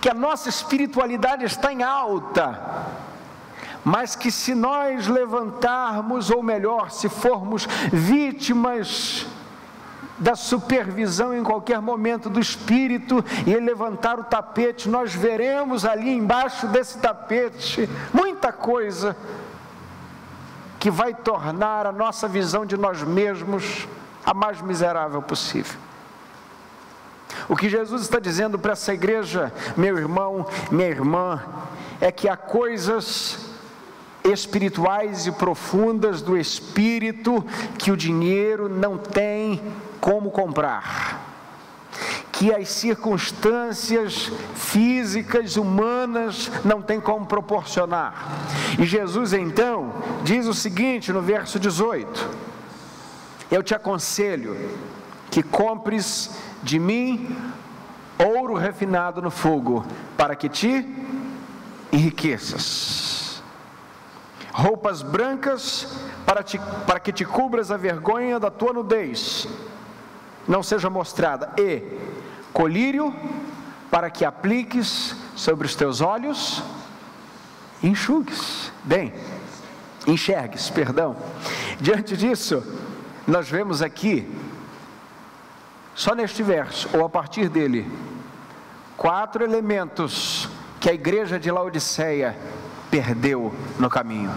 [0.00, 2.60] Que a nossa espiritualidade está em alta,
[3.84, 9.26] mas que se nós levantarmos, ou melhor, se formos vítimas
[10.18, 16.68] da supervisão em qualquer momento do Espírito e levantar o tapete, nós veremos ali embaixo
[16.68, 19.16] desse tapete muita coisa
[20.78, 23.88] que vai tornar a nossa visão de nós mesmos
[24.24, 25.78] a mais miserável possível.
[27.48, 31.42] O que Jesus está dizendo para essa igreja, meu irmão, minha irmã,
[32.00, 33.51] é que há coisas
[34.24, 37.44] espirituais e profundas do espírito
[37.78, 39.60] que o dinheiro não tem
[40.00, 41.30] como comprar.
[42.30, 48.46] Que as circunstâncias físicas, humanas, não têm como proporcionar.
[48.78, 49.92] E Jesus então
[50.24, 52.28] diz o seguinte no verso 18:
[53.50, 54.56] Eu te aconselho
[55.30, 56.30] que compres
[56.62, 57.36] de mim
[58.18, 59.84] ouro refinado no fogo,
[60.16, 60.86] para que te
[61.92, 63.21] enriqueças
[64.52, 65.88] roupas brancas
[66.26, 69.48] para, te, para que te cubras a vergonha da tua nudez,
[70.46, 71.82] não seja mostrada, e
[72.52, 73.14] colírio
[73.90, 76.62] para que apliques sobre os teus olhos,
[77.82, 79.12] enxugues, bem,
[80.06, 81.16] enxergues, perdão.
[81.80, 82.62] Diante disso,
[83.26, 84.30] nós vemos aqui,
[85.94, 87.90] só neste verso, ou a partir dele,
[88.96, 90.48] quatro elementos
[90.80, 92.36] que a igreja de Laodiceia
[92.92, 94.30] perdeu no caminho.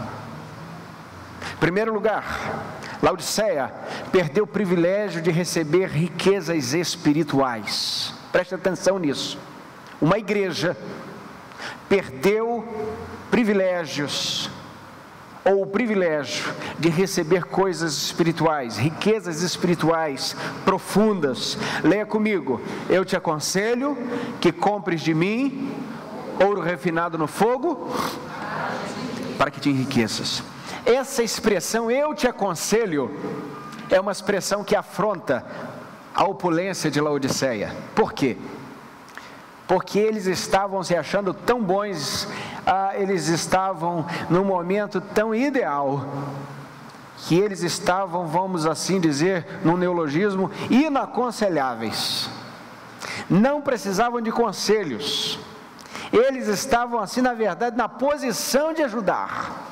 [1.59, 2.63] Primeiro lugar,
[3.03, 3.69] Laodiceia
[4.13, 8.13] perdeu o privilégio de receber riquezas espirituais.
[8.31, 9.37] Preste atenção nisso.
[10.01, 10.75] Uma igreja
[11.89, 12.65] perdeu
[13.29, 14.49] privilégios
[15.43, 16.45] ou o privilégio
[16.79, 21.57] de receber coisas espirituais, riquezas espirituais profundas.
[21.83, 22.61] Leia comigo.
[22.89, 23.97] Eu te aconselho
[24.39, 25.75] que compres de mim
[26.39, 27.91] ouro refinado no fogo
[29.37, 30.43] para que te enriqueças.
[30.85, 33.11] Essa expressão, eu te aconselho,
[33.89, 35.45] é uma expressão que afronta
[36.13, 37.75] a opulência de Laodiceia.
[37.93, 38.37] Por quê?
[39.67, 42.27] Porque eles estavam se achando tão bons,
[42.65, 46.05] ah, eles estavam num momento tão ideal,
[47.17, 52.29] que eles estavam, vamos assim dizer, num neologismo, inaconselháveis.
[53.29, 55.39] Não precisavam de conselhos.
[56.15, 59.65] Eles estavam assim, na verdade, na posição de ajudar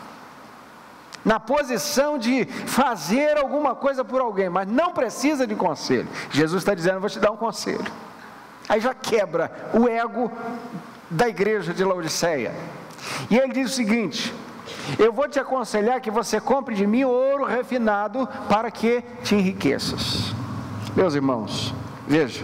[1.23, 6.07] na posição de fazer alguma coisa por alguém, mas não precisa de conselho.
[6.31, 7.85] Jesus está dizendo: Vou te dar um conselho.
[8.67, 10.31] Aí já quebra o ego
[11.09, 12.53] da igreja de Laodiceia.
[13.29, 14.33] E ele diz o seguinte:
[14.99, 20.33] Eu vou te aconselhar que você compre de mim ouro refinado para que te enriqueças.
[20.95, 21.73] Meus irmãos,
[22.07, 22.43] veja.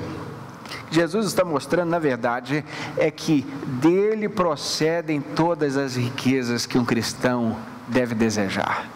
[0.91, 2.65] Jesus está mostrando, na verdade,
[2.97, 3.41] é que
[3.82, 7.56] dele procedem todas as riquezas que um cristão
[7.88, 8.88] deve desejar.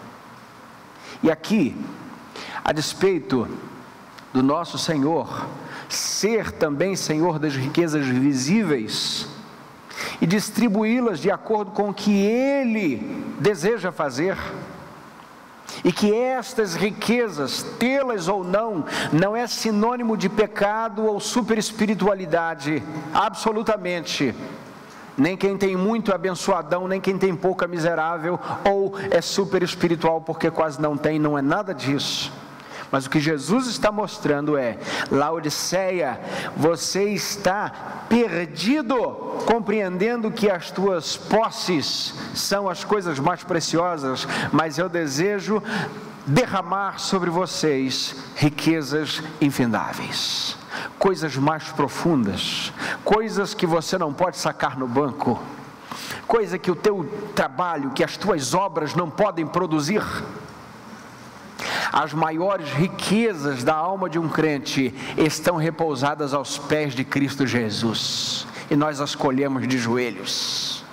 [1.22, 1.76] E aqui,
[2.64, 3.48] a despeito
[4.32, 5.46] do nosso Senhor
[5.88, 9.28] ser também Senhor das riquezas visíveis
[10.20, 14.36] e distribuí-las de acordo com o que Ele deseja fazer,
[15.82, 22.82] e que estas riquezas, tê-las ou não, não é sinônimo de pecado ou super espiritualidade,
[23.12, 24.34] absolutamente
[25.16, 29.62] nem quem tem muito é abençoadão, nem quem tem pouco é miserável, ou é super
[29.62, 32.32] espiritual porque quase não tem, não é nada disso.
[32.94, 34.78] Mas o que Jesus está mostrando é:
[35.10, 36.20] Laodiceia,
[36.56, 38.96] você está perdido,
[39.46, 45.60] compreendendo que as tuas posses são as coisas mais preciosas, mas eu desejo
[46.24, 50.56] derramar sobre vocês riquezas infindáveis
[50.96, 52.72] coisas mais profundas,
[53.04, 55.42] coisas que você não pode sacar no banco,
[56.28, 57.04] coisa que o teu
[57.34, 60.02] trabalho, que as tuas obras não podem produzir.
[61.96, 68.48] As maiores riquezas da alma de um crente estão repousadas aos pés de Cristo Jesus,
[68.68, 70.84] e nós as colhemos de joelhos.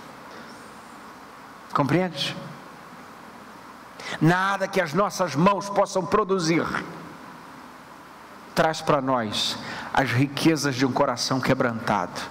[1.74, 2.38] Compreende?
[4.22, 6.68] Nada que as nossas mãos possam produzir
[8.54, 9.58] traz para nós
[9.92, 12.22] as riquezas de um coração quebrantado,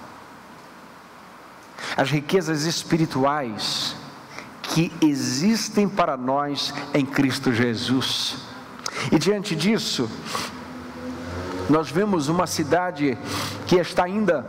[1.97, 3.97] as riquezas espirituais
[4.61, 8.50] que existem para nós em Cristo Jesus.
[9.09, 10.09] E diante disso,
[11.69, 13.17] nós vemos uma cidade
[13.65, 14.45] que está ainda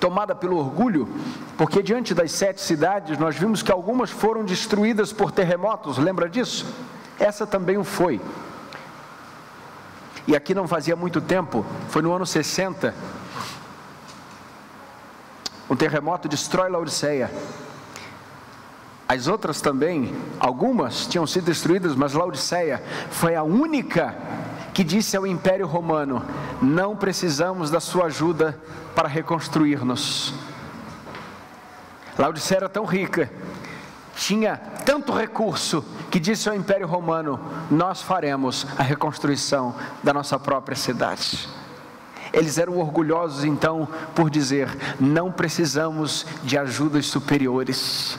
[0.00, 1.08] tomada pelo orgulho,
[1.56, 6.66] porque diante das sete cidades nós vimos que algumas foram destruídas por terremotos, lembra disso?
[7.18, 8.20] Essa também o foi.
[10.26, 12.94] E aqui não fazia muito tempo, foi no ano 60,
[15.68, 17.30] um terremoto destrói Laodiceia.
[19.06, 24.14] As outras também, algumas tinham sido destruídas, mas Laodiceia foi a única
[24.72, 26.24] que disse ao Império Romano:
[26.60, 28.58] não precisamos da sua ajuda
[28.94, 30.34] para reconstruir-nos.
[32.18, 33.30] Laodiceia era tão rica,
[34.16, 37.38] tinha tanto recurso, que disse ao Império Romano:
[37.70, 41.48] Nós faremos a reconstrução da nossa própria cidade.
[42.32, 48.18] Eles eram orgulhosos então por dizer: Não precisamos de ajudas superiores,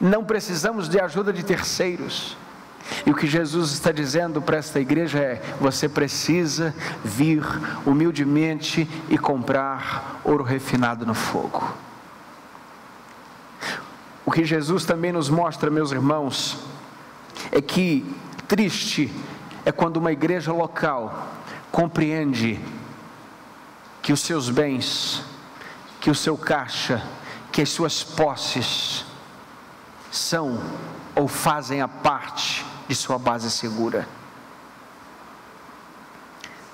[0.00, 2.36] não precisamos de ajuda de terceiros.
[3.04, 7.42] E o que Jesus está dizendo para esta igreja é: você precisa vir
[7.84, 11.74] humildemente e comprar ouro refinado no fogo.
[14.24, 16.58] O que Jesus também nos mostra, meus irmãos,
[17.50, 18.14] é que
[18.46, 19.12] triste
[19.64, 21.28] é quando uma igreja local
[21.70, 22.58] compreende
[24.02, 25.22] que os seus bens,
[26.00, 27.02] que o seu caixa,
[27.52, 29.04] que as suas posses
[30.10, 30.60] são
[31.14, 34.08] ou fazem a parte de sua base segura.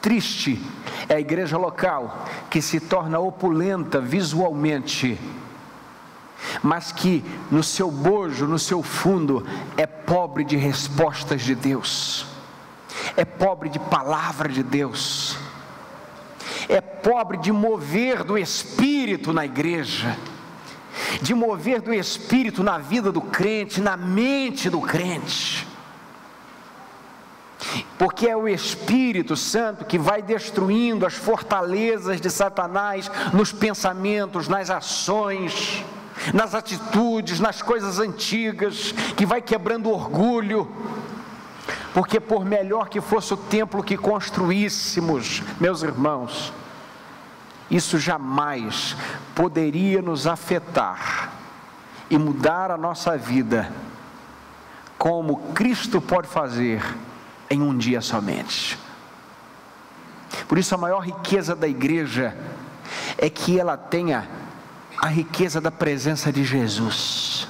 [0.00, 0.62] Triste
[1.08, 5.18] é a igreja local que se torna opulenta visualmente
[6.62, 12.26] mas que no seu bojo, no seu fundo, é pobre de respostas de Deus,
[13.16, 15.38] é pobre de palavra de Deus,
[16.68, 20.16] é pobre de mover do espírito na igreja,
[21.20, 25.66] de mover do espírito na vida do crente, na mente do crente.
[27.98, 34.70] Porque é o Espírito Santo que vai destruindo as fortalezas de Satanás nos pensamentos, nas
[34.70, 35.84] ações,
[36.32, 40.70] nas atitudes, nas coisas antigas, que vai quebrando orgulho.
[41.92, 46.52] Porque, por melhor que fosse o templo que construíssemos, meus irmãos,
[47.74, 48.96] isso jamais
[49.34, 51.32] poderia nos afetar
[52.08, 53.72] e mudar a nossa vida,
[54.96, 56.80] como Cristo pode fazer
[57.50, 58.78] em um dia somente.
[60.46, 62.36] Por isso, a maior riqueza da igreja
[63.18, 64.28] é que ela tenha
[64.96, 67.48] a riqueza da presença de Jesus,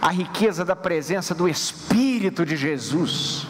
[0.00, 3.46] a riqueza da presença do Espírito de Jesus.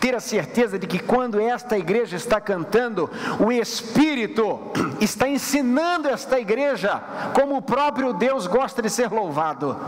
[0.00, 4.58] Ter a certeza de que quando esta igreja está cantando, o Espírito
[5.00, 7.02] está ensinando esta igreja
[7.34, 9.78] como o próprio Deus gosta de ser louvado.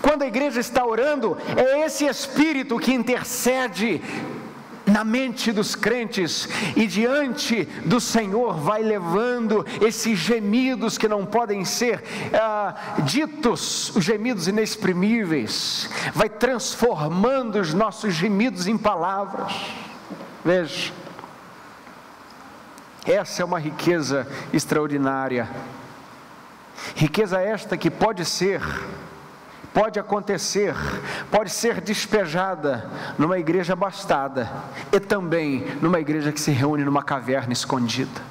[0.00, 4.00] Quando a igreja está orando, é esse Espírito que intercede
[4.94, 11.64] na mente dos crentes e diante do Senhor vai levando esses gemidos que não podem
[11.64, 12.00] ser
[12.32, 19.52] ah, ditos, os gemidos inexprimíveis, vai transformando os nossos gemidos em palavras.
[20.44, 20.92] Veja,
[23.04, 25.50] essa é uma riqueza extraordinária,
[26.94, 28.62] riqueza esta que pode ser
[29.74, 30.72] pode acontecer,
[31.32, 34.48] pode ser despejada numa igreja abastada
[34.92, 38.22] e também numa igreja que se reúne numa caverna escondida.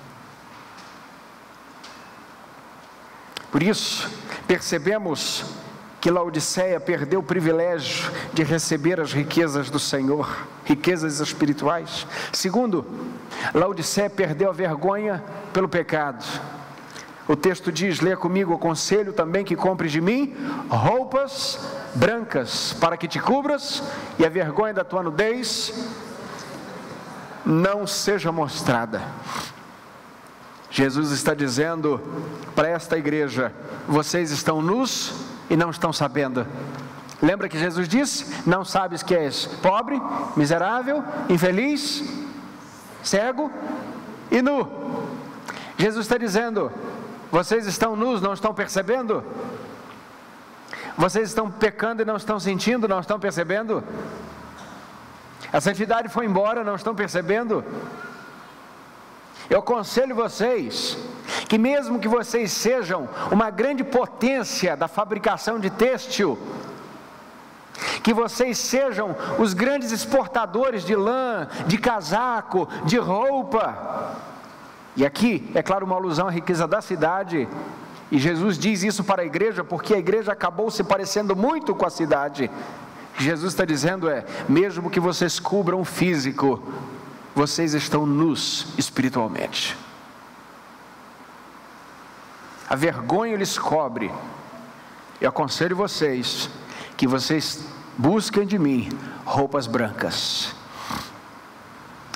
[3.52, 4.10] Por isso,
[4.48, 5.46] percebemos
[6.00, 12.08] que Laodiceia perdeu o privilégio de receber as riquezas do Senhor, riquezas espirituais.
[12.32, 12.86] Segundo,
[13.54, 16.26] Laodiceia perdeu a vergonha pelo pecado.
[17.28, 20.36] O texto diz: leia comigo o conselho também que compre de mim
[20.70, 21.60] roupas
[21.96, 23.84] brancas, para que te cubras
[24.20, 25.74] e a vergonha da tua nudez
[27.46, 29.02] não seja mostrada.
[30.70, 32.02] Jesus está dizendo
[32.56, 33.54] para esta igreja:
[33.88, 35.14] vocês estão nus
[35.50, 36.46] e não estão sabendo.
[37.22, 40.02] Lembra que Jesus disse: Não sabes que és pobre,
[40.36, 42.04] miserável, infeliz,
[43.02, 43.50] cego
[44.30, 44.68] e nu.
[45.78, 46.72] Jesus está dizendo:
[47.34, 49.24] vocês estão nus, não estão percebendo?
[50.96, 53.84] Vocês estão pecando e não estão sentindo, não estão percebendo?
[55.52, 57.66] A santidade foi embora, não estão percebendo?
[59.50, 60.96] Eu aconselho vocês
[61.50, 66.38] que, mesmo que vocês sejam uma grande potência da fabricação de têxtil,
[68.04, 74.22] que vocês sejam os grandes exportadores de lã, de casaco, de roupa,
[74.96, 77.48] e aqui, é claro, uma alusão à riqueza da cidade.
[78.12, 81.86] E Jesus diz isso para a igreja porque a igreja acabou se parecendo muito com
[81.86, 82.50] a cidade.
[83.18, 86.62] Jesus está dizendo é: mesmo que vocês cubram o físico,
[87.34, 89.76] vocês estão nus espiritualmente.
[92.70, 94.12] A vergonha lhes cobre.
[95.20, 96.50] Eu aconselho vocês
[96.96, 97.66] que vocês
[97.98, 98.90] busquem de mim
[99.26, 100.56] roupas brancas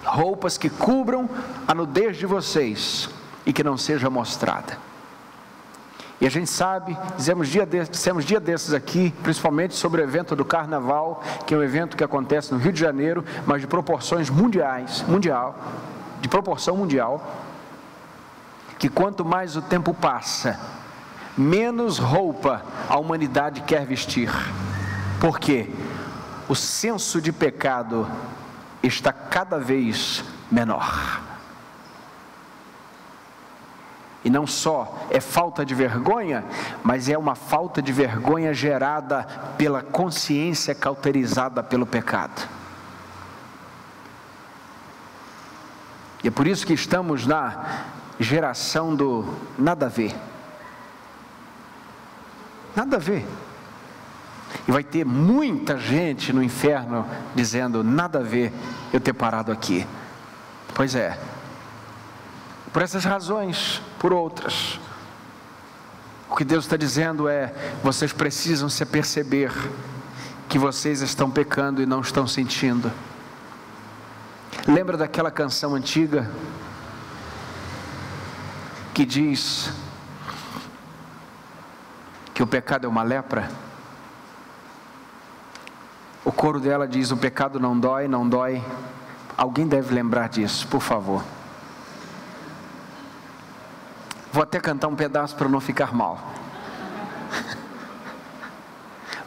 [0.07, 1.29] roupas que cubram
[1.67, 3.09] a nudez de vocês
[3.45, 4.77] e que não seja mostrada.
[6.19, 10.43] E a gente sabe, dizemos dia, dissemos dia desses aqui, principalmente sobre o evento do
[10.43, 15.03] Carnaval, que é um evento que acontece no Rio de Janeiro, mas de proporções mundiais,
[15.07, 15.55] mundial,
[16.19, 17.35] de proporção mundial,
[18.79, 20.59] que quanto mais o tempo passa,
[21.37, 24.31] menos roupa a humanidade quer vestir.
[25.19, 25.69] Por quê?
[26.49, 28.07] O senso de pecado
[28.83, 31.21] está cada vez menor.
[34.23, 36.43] E não só é falta de vergonha,
[36.83, 39.23] mas é uma falta de vergonha gerada
[39.57, 42.47] pela consciência cauterizada pelo pecado.
[46.23, 47.85] E é por isso que estamos na
[48.19, 50.13] geração do nada a ver.
[52.75, 53.25] Nada a ver.
[54.67, 58.51] E vai ter muita gente no inferno dizendo: nada a ver
[58.93, 59.85] eu ter parado aqui.
[60.73, 61.17] Pois é.
[62.71, 64.79] Por essas razões, por outras.
[66.29, 69.51] O que Deus está dizendo é: vocês precisam se aperceber
[70.49, 72.91] que vocês estão pecando e não estão sentindo.
[74.67, 76.29] Lembra daquela canção antiga
[78.93, 79.71] que diz
[82.33, 83.49] que o pecado é uma lepra?
[86.27, 88.61] O coro dela diz: O pecado não dói, não dói.
[89.37, 91.23] Alguém deve lembrar disso, por favor.
[94.33, 96.19] Vou até cantar um pedaço para não ficar mal.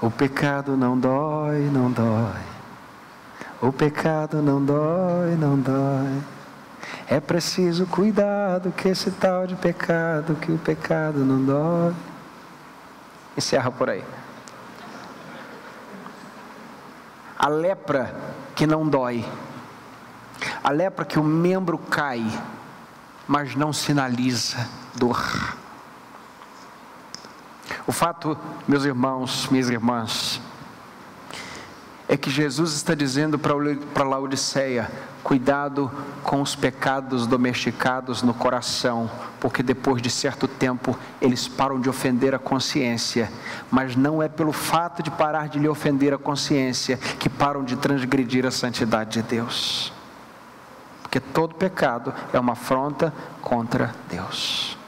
[0.03, 2.41] O pecado não dói, não dói.
[3.63, 6.23] O pecado não dói, não dói.
[7.07, 11.95] É preciso cuidado que esse tal de pecado, que o pecado não dói.
[13.37, 14.05] Encerra por aí.
[17.43, 18.14] A lepra
[18.55, 19.24] que não dói.
[20.62, 22.22] A lepra que o membro cai,
[23.26, 25.57] mas não sinaliza dor.
[27.86, 28.36] O fato,
[28.68, 30.38] meus irmãos, minhas irmãs,
[32.07, 34.91] é que Jesus está dizendo para Laodiceia:
[35.23, 35.91] cuidado
[36.23, 42.35] com os pecados domesticados no coração, porque depois de certo tempo eles param de ofender
[42.35, 43.31] a consciência,
[43.71, 47.77] mas não é pelo fato de parar de lhe ofender a consciência que param de
[47.77, 49.93] transgredir a santidade de Deus.
[51.03, 53.12] Porque todo pecado é uma afronta
[53.43, 54.79] contra Deus.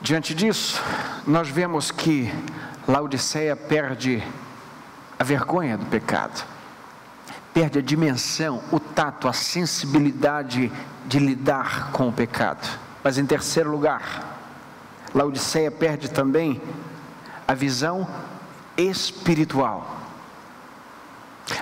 [0.00, 0.82] Diante disso,
[1.26, 2.30] nós vemos que
[2.86, 4.22] Laodiceia perde
[5.18, 6.44] a vergonha do pecado,
[7.54, 10.72] perde a dimensão, o tato, a sensibilidade
[11.06, 12.68] de lidar com o pecado.
[13.02, 14.40] Mas em terceiro lugar,
[15.14, 16.60] Laodiceia perde também
[17.46, 18.08] a visão
[18.76, 20.00] espiritual.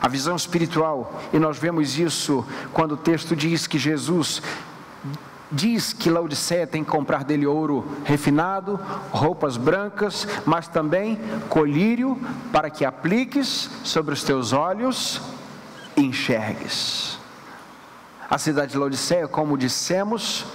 [0.01, 4.41] A visão espiritual, e nós vemos isso quando o texto diz que Jesus
[5.51, 8.81] diz que Laodiceia tem que comprar dele ouro refinado,
[9.11, 11.21] roupas brancas, mas também
[11.51, 12.19] colírio
[12.51, 15.21] para que apliques sobre os teus olhos
[15.97, 17.19] enxergues.
[18.31, 20.47] A cidade de Laodiceia, como dissemos,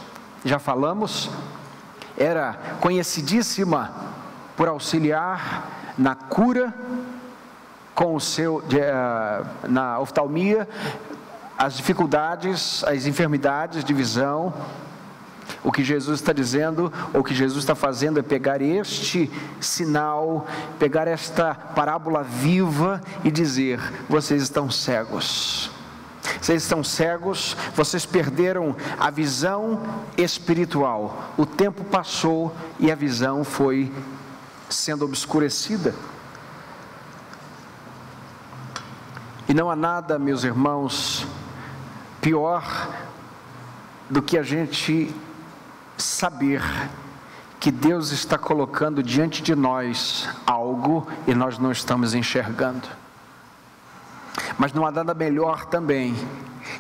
[0.44, 1.30] já falamos,
[2.18, 3.94] era conhecidíssima
[4.56, 6.74] por auxiliar na cura
[7.94, 10.68] com o seu de, uh, na oftalmia
[11.58, 14.54] as dificuldades, as enfermidades de visão,
[15.64, 20.48] o que Jesus está dizendo, ou o que Jesus está fazendo é pegar este sinal,
[20.80, 23.80] pegar esta parábola viva e dizer:
[24.10, 25.72] vocês estão cegos.
[26.42, 29.82] Vocês estão cegos, vocês perderam a visão
[30.18, 31.34] espiritual.
[31.38, 33.92] O tempo passou e a visão foi
[34.70, 35.96] sendo obscurecida.
[39.48, 41.26] E não há nada, meus irmãos,
[42.22, 42.90] pior
[44.10, 45.14] do que a gente
[45.98, 46.62] saber
[47.60, 52.88] que Deus está colocando diante de nós algo e nós não estamos enxergando.
[54.58, 56.16] Mas não há nada melhor também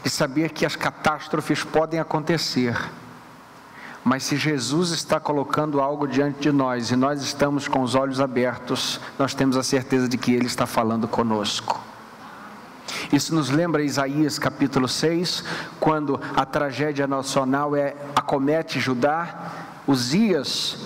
[0.03, 2.77] de saber que as catástrofes podem acontecer.
[4.03, 8.21] Mas se Jesus está colocando algo diante de nós e nós estamos com os olhos
[8.21, 11.81] abertos, nós temos a certeza de que Ele está falando conosco.
[13.11, 15.43] Isso nos lembra Isaías capítulo 6,
[15.79, 19.51] quando a tragédia nacional é acomete Judá.
[19.87, 20.77] Uzias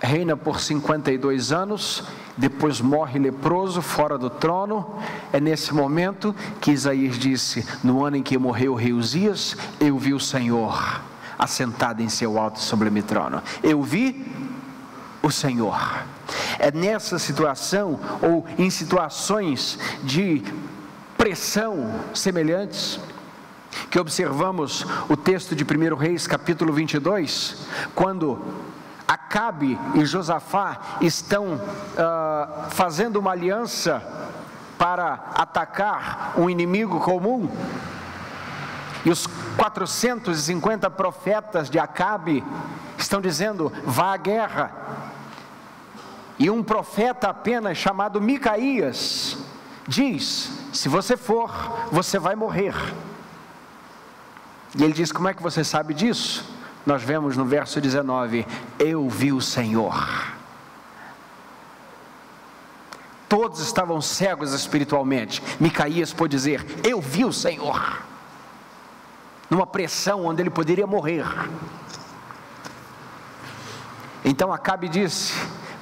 [0.00, 2.04] reina por 52 anos,
[2.36, 4.96] depois morre leproso fora do trono.
[5.32, 9.98] É nesse momento que Isaías disse: No ano em que morreu o rei Uzias, eu
[9.98, 11.02] vi o Senhor
[11.38, 13.42] assentado em seu alto sublime trono.
[13.62, 14.26] Eu vi
[15.22, 16.04] o Senhor.
[16.58, 20.42] É nessa situação, ou em situações de
[21.20, 22.98] pressão semelhantes,
[23.90, 27.58] que observamos o texto de 1 Reis, capítulo 22,
[27.94, 28.42] quando
[29.06, 34.02] Acabe e Josafá estão uh, fazendo uma aliança
[34.78, 37.50] para atacar um inimigo comum,
[39.04, 39.26] e os
[39.58, 42.42] 450 profetas de Acabe
[42.96, 44.72] estão dizendo: vá à guerra.
[46.38, 49.36] E um profeta apenas chamado Micaías
[49.86, 51.50] diz: se você for,
[51.90, 52.74] você vai morrer.
[54.76, 56.44] E ele diz: Como é que você sabe disso?
[56.86, 58.46] Nós vemos no verso 19:
[58.78, 59.94] Eu vi o Senhor.
[63.28, 65.42] Todos estavam cegos espiritualmente.
[65.58, 68.02] Micaías pôde dizer: Eu vi o Senhor.
[69.48, 71.24] Numa pressão onde ele poderia morrer.
[74.24, 75.34] Então Acabe disse: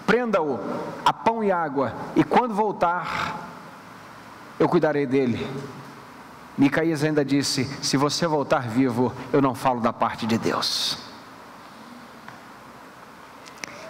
[0.06, 0.58] Prenda-o
[1.04, 3.47] a pão e água, e quando voltar,
[4.58, 5.46] eu cuidarei dele.
[6.56, 10.98] Micaías ainda disse: Se você voltar vivo, eu não falo da parte de Deus.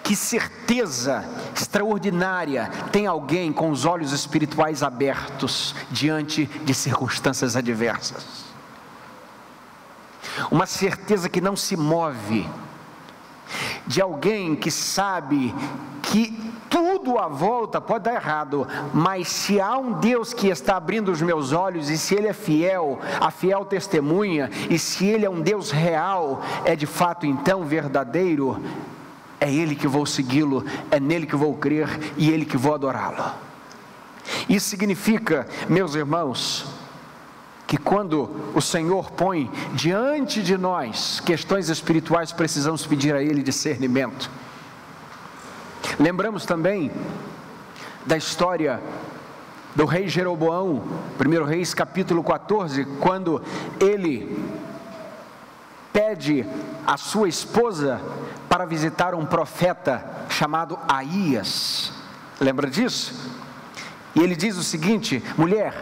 [0.02, 8.46] Que certeza extraordinária tem alguém com os olhos espirituais abertos diante de circunstâncias adversas.
[10.50, 12.48] Uma certeza que não se move,
[13.86, 15.54] de alguém que sabe
[16.02, 21.10] que tudo à volta pode dar errado, mas se há um Deus que está abrindo
[21.10, 25.30] os meus olhos, e se Ele é fiel, a fiel testemunha, e se Ele é
[25.30, 28.62] um Deus real, é de fato então verdadeiro,
[29.40, 33.32] é Ele que vou segui-lo, é nele que vou crer e Ele que vou adorá-lo.
[34.48, 36.66] Isso significa, meus irmãos,
[37.66, 44.30] que quando o Senhor põe diante de nós questões espirituais, precisamos pedir a Ele discernimento.
[45.96, 46.90] Lembramos também
[48.04, 48.80] da história
[49.74, 50.82] do rei Jeroboão,
[51.18, 53.42] 1 Reis capítulo 14, quando
[53.80, 54.36] ele
[55.92, 56.44] pede
[56.86, 58.00] a sua esposa
[58.48, 61.92] para visitar um profeta chamado Aías.
[62.40, 63.32] Lembra disso?
[64.14, 65.74] E ele diz o seguinte: mulher,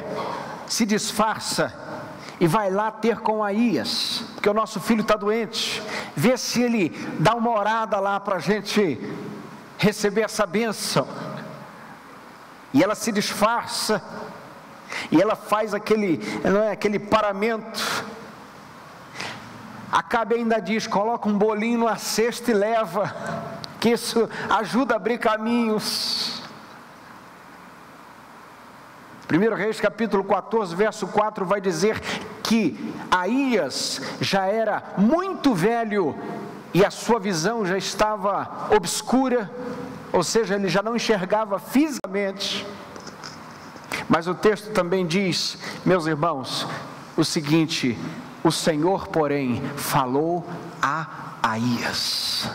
[0.67, 1.73] se disfarça
[2.41, 5.83] e vai lá ter com Aías, porque o nosso filho está doente.
[6.15, 8.99] Vê se ele dá uma orada lá para a gente
[9.79, 11.07] receber essa bênção.
[12.73, 14.03] E ela se disfarça,
[15.11, 18.05] e ela faz aquele, não é, aquele paramento.
[19.91, 23.15] Acabe ainda diz: coloca um bolinho numa cesta e leva,
[23.81, 26.43] que isso ajuda a abrir caminhos.
[29.29, 32.01] 1 Reis capítulo 14, verso 4 vai dizer
[32.45, 36.15] que Aías já era muito velho
[36.73, 39.51] e a sua visão já estava obscura,
[40.13, 42.67] ou seja, ele já não enxergava fisicamente.
[44.09, 46.67] Mas o texto também diz, meus irmãos,
[47.17, 47.99] o seguinte:
[48.45, 50.47] o Senhor, porém, falou
[50.81, 51.07] a
[51.43, 52.49] Aías.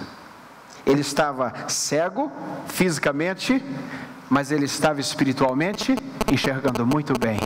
[0.86, 2.32] Ele estava cego
[2.68, 3.64] fisicamente,
[4.30, 5.95] mas ele estava espiritualmente
[6.32, 7.39] enxergando muito bem.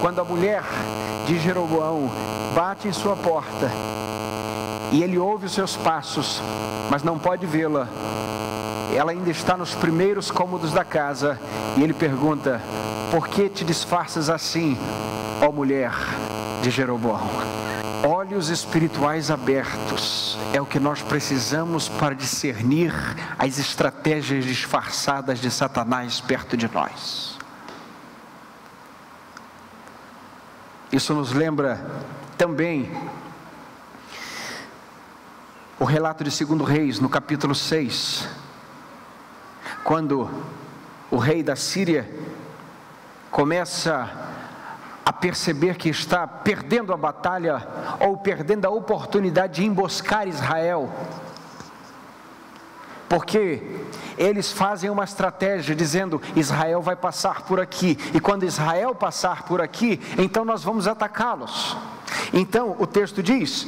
[0.00, 0.62] Quando a mulher
[1.26, 2.10] de Jeroboão
[2.54, 3.70] bate em sua porta
[4.94, 6.40] e ele ouve os seus passos,
[6.88, 7.88] mas não pode vê-la,
[8.94, 11.36] ela ainda está nos primeiros cômodos da casa
[11.76, 12.62] e ele pergunta:
[13.10, 14.78] Por que te disfarças assim,
[15.42, 15.90] ó mulher
[16.62, 17.28] de Jeroboão?
[18.06, 22.94] Olhos espirituais abertos é o que nós precisamos para discernir
[23.36, 27.36] as estratégias disfarçadas de Satanás perto de nós.
[30.92, 31.84] Isso nos lembra
[32.38, 32.88] também
[35.78, 38.28] o relato de 2 Reis, no capítulo 6,
[39.82, 40.30] quando
[41.10, 42.08] o rei da Síria
[43.30, 44.08] começa
[45.04, 47.66] a perceber que está perdendo a batalha
[48.00, 50.90] ou perdendo a oportunidade de emboscar Israel.
[53.08, 53.80] Porque
[54.16, 59.60] eles fazem uma estratégia dizendo: Israel vai passar por aqui, e quando Israel passar por
[59.60, 61.76] aqui, então nós vamos atacá-los.
[62.32, 63.66] Então o texto diz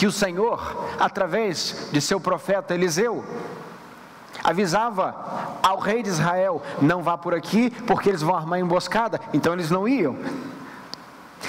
[0.00, 3.22] que o Senhor, através de seu profeta Eliseu,
[4.42, 9.20] avisava ao rei de Israel: não vá por aqui, porque eles vão armar emboscada.
[9.34, 10.16] Então eles não iam.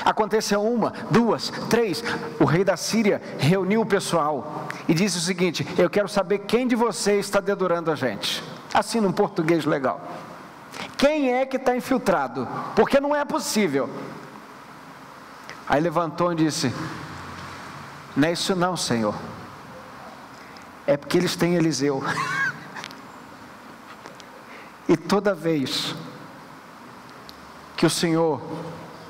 [0.04, 2.04] Aconteceu uma, duas, três.
[2.42, 6.68] O rei da Síria reuniu o pessoal e disse o seguinte: Eu quero saber quem
[6.68, 8.44] de vocês está dedurando a gente.
[8.74, 10.02] Assim, num português legal.
[10.98, 12.46] Quem é que está infiltrado?
[12.76, 13.90] Porque não é possível.
[15.70, 16.74] Aí levantou e disse:
[18.16, 19.16] Não é isso, não, Senhor.
[20.86, 22.04] É porque eles têm Eliseu.
[24.88, 25.96] e toda vez
[27.78, 28.42] que o Senhor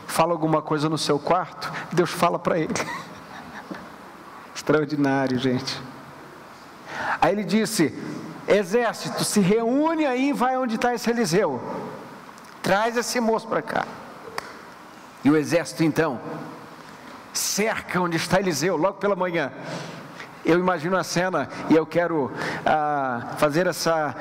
[0.05, 2.73] fala alguma coisa no seu quarto, Deus fala para ele.
[4.53, 5.81] Extraordinário, gente.
[7.19, 7.97] Aí ele disse:
[8.47, 11.59] Exército, se reúne aí e vai onde está esse Eliseu.
[12.61, 13.85] Traz esse moço para cá.
[15.23, 16.19] E o exército então
[17.33, 19.51] cerca onde está Eliseu, logo pela manhã.
[20.43, 22.31] Eu imagino a cena e eu quero
[22.65, 24.15] ah, fazer essa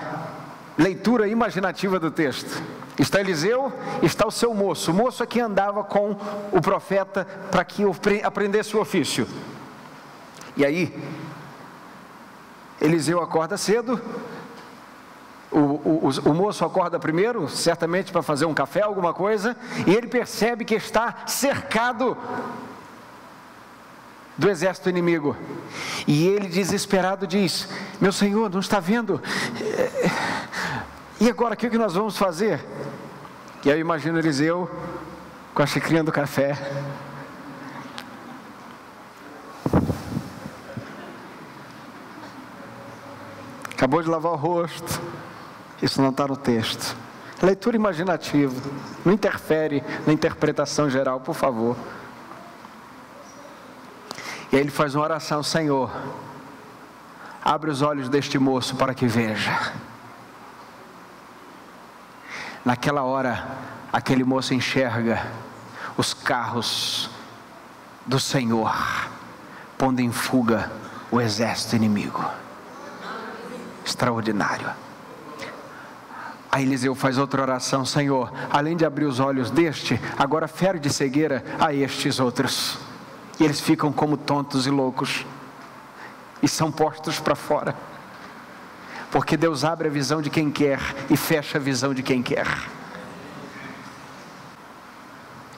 [0.76, 2.62] leitura imaginativa do texto.
[2.98, 4.90] Está Eliseu, está o seu moço.
[4.90, 6.16] O moço aqui andava com
[6.52, 7.82] o profeta para que
[8.22, 9.26] aprendesse o ofício.
[10.56, 10.94] E aí,
[12.80, 14.00] Eliseu acorda cedo.
[15.50, 19.56] O, o, o moço acorda primeiro, certamente para fazer um café, alguma coisa,
[19.86, 22.16] e ele percebe que está cercado
[24.40, 25.36] do exército inimigo.
[26.06, 27.68] E ele, desesperado, diz:
[28.00, 29.22] Meu senhor, não está vendo?
[31.20, 32.64] E agora, o que nós vamos fazer?
[33.62, 34.68] E aí eu imagino Eliseu
[35.54, 36.56] com a xicrinha do café.
[43.72, 45.02] Acabou de lavar o rosto.
[45.82, 46.96] Isso não está no texto.
[47.42, 48.54] Leitura imaginativa.
[49.04, 51.76] Não interfere na interpretação geral, por favor.
[54.52, 55.90] E aí ele faz uma oração: Senhor,
[57.42, 59.72] abre os olhos deste moço para que veja.
[62.64, 63.46] Naquela hora,
[63.92, 65.26] aquele moço enxerga
[65.96, 67.10] os carros
[68.06, 68.74] do Senhor,
[69.78, 70.70] pondo em fuga
[71.10, 72.24] o exército inimigo.
[73.84, 74.70] Extraordinário.
[76.52, 80.90] Aí Eliseu faz outra oração: Senhor, além de abrir os olhos deste, agora fere de
[80.90, 82.78] cegueira a estes outros.
[83.40, 85.24] E eles ficam como tontos e loucos,
[86.42, 87.74] e são postos para fora,
[89.10, 90.78] porque Deus abre a visão de quem quer
[91.08, 92.46] e fecha a visão de quem quer.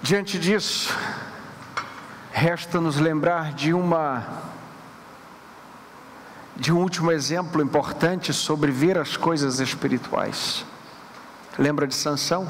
[0.01, 0.97] Diante disso,
[2.33, 4.27] resta nos lembrar de uma
[6.55, 10.65] de um último exemplo importante sobre ver as coisas espirituais.
[11.59, 12.49] Lembra de Sansão?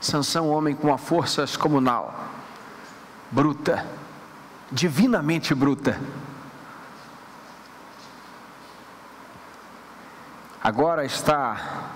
[0.00, 2.33] Sansão, homem com uma força excomunal,
[3.34, 3.84] bruta,
[4.70, 5.98] divinamente bruta.
[10.62, 11.90] Agora está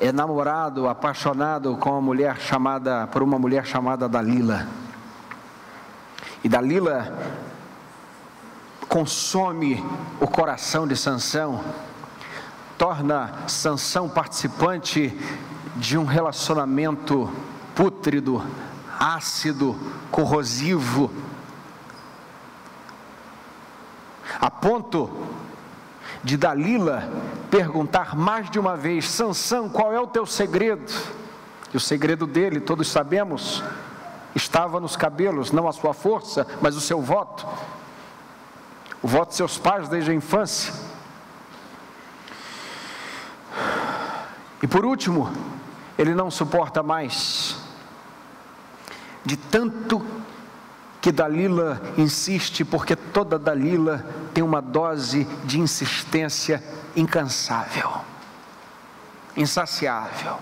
[0.00, 4.68] é namorado, apaixonado com uma mulher chamada, por uma mulher chamada Dalila.
[6.44, 7.12] E Dalila
[8.88, 9.84] consome
[10.20, 11.60] o coração de Sansão,
[12.78, 15.16] torna Sansão participante
[15.76, 17.30] de um relacionamento
[17.74, 18.44] pútrido,
[19.02, 19.76] ácido,
[20.12, 21.10] corrosivo,
[24.40, 25.10] a ponto
[26.22, 27.10] de Dalila
[27.50, 30.92] perguntar mais de uma vez: Sansão, qual é o teu segredo?
[31.74, 33.62] E o segredo dele, todos sabemos,
[34.36, 37.44] estava nos cabelos, não a sua força, mas o seu voto.
[39.02, 40.72] O voto de seus pais desde a infância.
[44.62, 45.28] E por último,
[45.98, 47.51] ele não suporta mais
[49.24, 50.04] de tanto
[51.00, 56.62] que Dalila insiste, porque toda Dalila tem uma dose de insistência
[56.94, 57.90] incansável,
[59.36, 60.38] insaciável.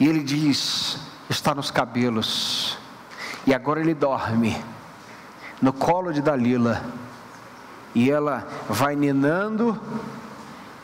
[0.00, 0.98] E ele diz:
[1.30, 2.76] está nos cabelos,
[3.46, 4.60] e agora ele dorme
[5.62, 6.82] no colo de Dalila,
[7.94, 9.80] e ela vai ninando,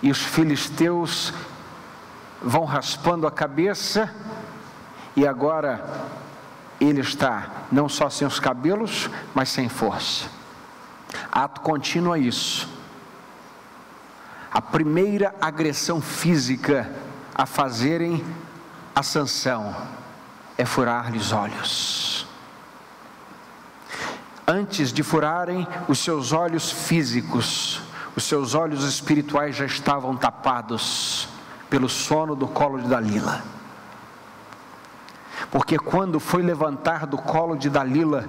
[0.01, 1.35] e os filisteus
[2.41, 4.15] vão raspando a cabeça,
[5.21, 5.85] e agora
[6.81, 10.31] ele está não só sem os cabelos, mas sem força.
[11.31, 12.67] Ato contínuo é isso.
[14.51, 16.91] A primeira agressão física
[17.35, 18.25] a fazerem
[18.97, 19.77] a sanção
[20.57, 22.27] é furar-lhe os olhos.
[24.47, 27.83] Antes de furarem os seus olhos físicos,
[28.17, 31.29] os seus olhos espirituais já estavam tapados
[31.69, 33.60] pelo sono do colo de Dalila
[35.51, 38.29] porque quando foi levantar do colo de Dalila,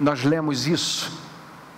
[0.00, 1.22] nós lemos isso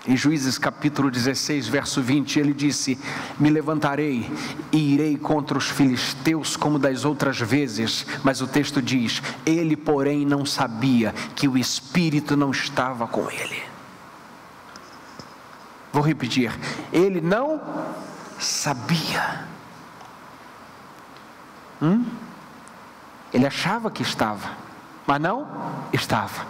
[0.07, 2.99] em Juízes capítulo 16, verso 20, ele disse:
[3.39, 4.31] Me levantarei
[4.71, 8.07] e irei contra os filisteus como das outras vezes.
[8.23, 13.63] Mas o texto diz: Ele, porém, não sabia que o Espírito não estava com ele.
[15.91, 16.53] Vou repetir:
[16.93, 17.63] Ele não
[18.39, 19.47] sabia.
[21.81, 22.05] Hum?
[23.35, 24.49] Ele achava que estava,
[25.05, 25.49] mas não
[25.93, 26.47] estava.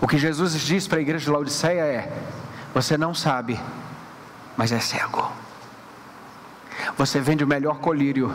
[0.00, 2.12] O que Jesus diz para a igreja de Laodiceia é:
[2.72, 3.60] você não sabe,
[4.56, 5.32] mas é cego.
[6.96, 8.32] Você vende o melhor colírio,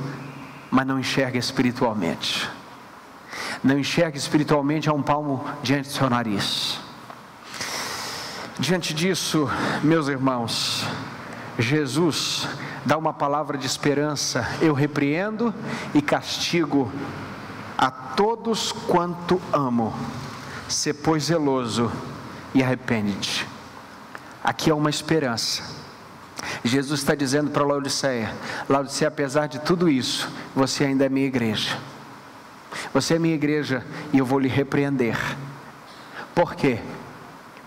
[0.70, 2.49] mas não enxerga espiritualmente.
[3.64, 6.78] Não enxerga espiritualmente a um palmo diante do seu nariz.
[8.60, 9.49] Diante disso,
[9.82, 10.86] meus irmãos,
[11.57, 12.49] Jesus
[12.86, 15.53] dá uma palavra de esperança: eu repreendo
[15.93, 16.91] e castigo
[17.77, 19.93] a todos quanto amo.
[20.67, 21.91] Se pois zeloso
[22.53, 23.47] e arrepende-te.
[24.43, 25.63] Aqui há uma esperança.
[26.63, 28.34] Jesus está dizendo para Laodiceia:
[28.67, 31.77] Laodiceia, apesar de tudo isso, você ainda é minha igreja.
[32.93, 35.17] Você é minha igreja e eu vou lhe repreender.
[36.36, 36.80] Por quê?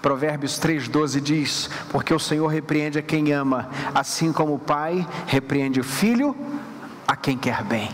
[0.03, 5.79] Provérbios 3,12 diz: Porque o Senhor repreende a quem ama, assim como o Pai repreende
[5.81, 6.37] o filho
[7.07, 7.89] a quem quer bem.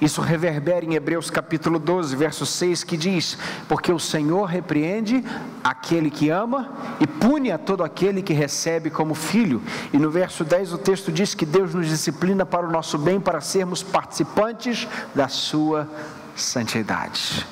[0.00, 5.22] Isso reverbera em Hebreus capítulo 12, verso 6, que diz: Porque o Senhor repreende
[5.62, 9.62] aquele que ama e pune a todo aquele que recebe como filho.
[9.92, 13.20] E no verso 10 o texto diz que Deus nos disciplina para o nosso bem,
[13.20, 15.88] para sermos participantes da sua
[16.34, 17.46] santidade.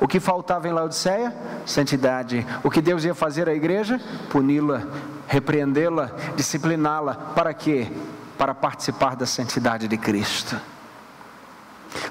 [0.00, 1.34] O que faltava em Laodiceia?
[1.64, 2.46] Santidade.
[2.62, 4.00] O que Deus ia fazer à igreja?
[4.30, 4.82] Puni-la,
[5.26, 7.14] repreendê-la, discipliná-la.
[7.14, 7.90] Para quê?
[8.36, 10.60] Para participar da santidade de Cristo.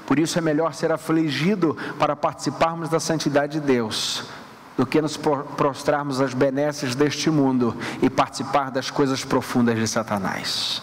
[0.05, 4.23] Por isso é melhor ser afligido para participarmos da santidade de Deus
[4.77, 10.81] do que nos prostrarmos às benesses deste mundo e participar das coisas profundas de Satanás.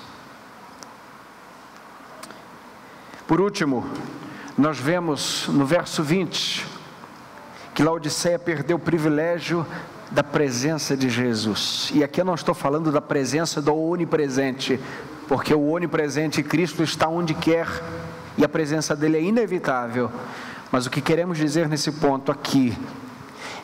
[3.26, 3.86] Por último,
[4.57, 6.72] nós vemos no verso 20
[7.75, 9.66] que Laodiceia perdeu o privilégio
[10.11, 11.91] da presença de Jesus.
[11.95, 14.79] E aqui eu não estou falando da presença do onipresente,
[15.27, 17.66] porque o onipresente Cristo está onde quer
[18.37, 20.11] e a presença dele é inevitável.
[20.70, 22.77] Mas o que queremos dizer nesse ponto aqui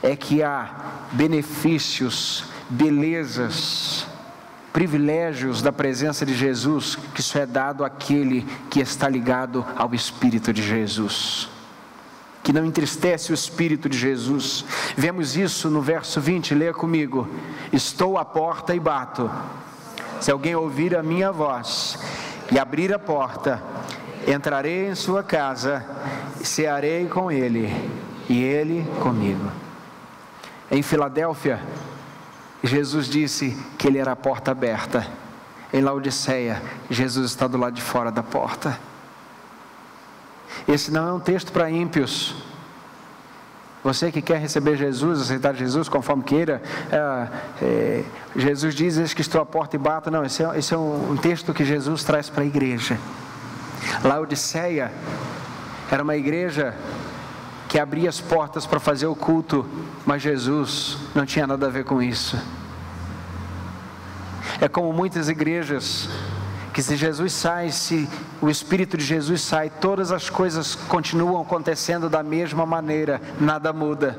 [0.03, 0.71] é que há
[1.13, 4.07] benefícios, belezas,
[4.73, 10.53] privilégios da presença de Jesus que só é dado àquele que está ligado ao Espírito
[10.53, 11.58] de Jesus.
[12.49, 14.65] Que não entristece o Espírito de Jesus.
[14.97, 17.29] Vemos isso no verso 20, leia comigo.
[17.71, 19.31] Estou à porta e bato.
[20.19, 21.99] Se alguém ouvir a minha voz
[22.51, 23.63] e abrir a porta,
[24.27, 25.85] entrarei em sua casa,
[26.43, 27.71] cearei com ele
[28.31, 29.53] e ele comigo.
[30.71, 31.61] Em Filadélfia,
[32.65, 35.07] Jesus disse que ele era a porta aberta.
[35.71, 38.81] Em Laodiceia, Jesus está do lado de fora da porta.
[40.67, 42.35] Esse não é um texto para ímpios.
[43.85, 47.29] Você que quer receber Jesus, aceitar Jesus conforme queira, é,
[47.63, 48.05] é,
[48.37, 50.11] Jesus diz: Eis que estou à porta e bato.
[50.11, 52.99] Não, esse é, esse é um, um texto que Jesus traz para a igreja.
[54.03, 54.91] Laodiceia
[55.91, 56.75] era uma igreja
[57.69, 59.65] que abria as portas para fazer o culto,
[60.05, 62.37] mas Jesus não tinha nada a ver com isso.
[64.61, 66.09] É como muitas igrejas
[66.79, 68.09] que se Jesus sai, se
[68.41, 74.17] o Espírito de Jesus sai, todas as coisas continuam acontecendo da mesma maneira, nada muda,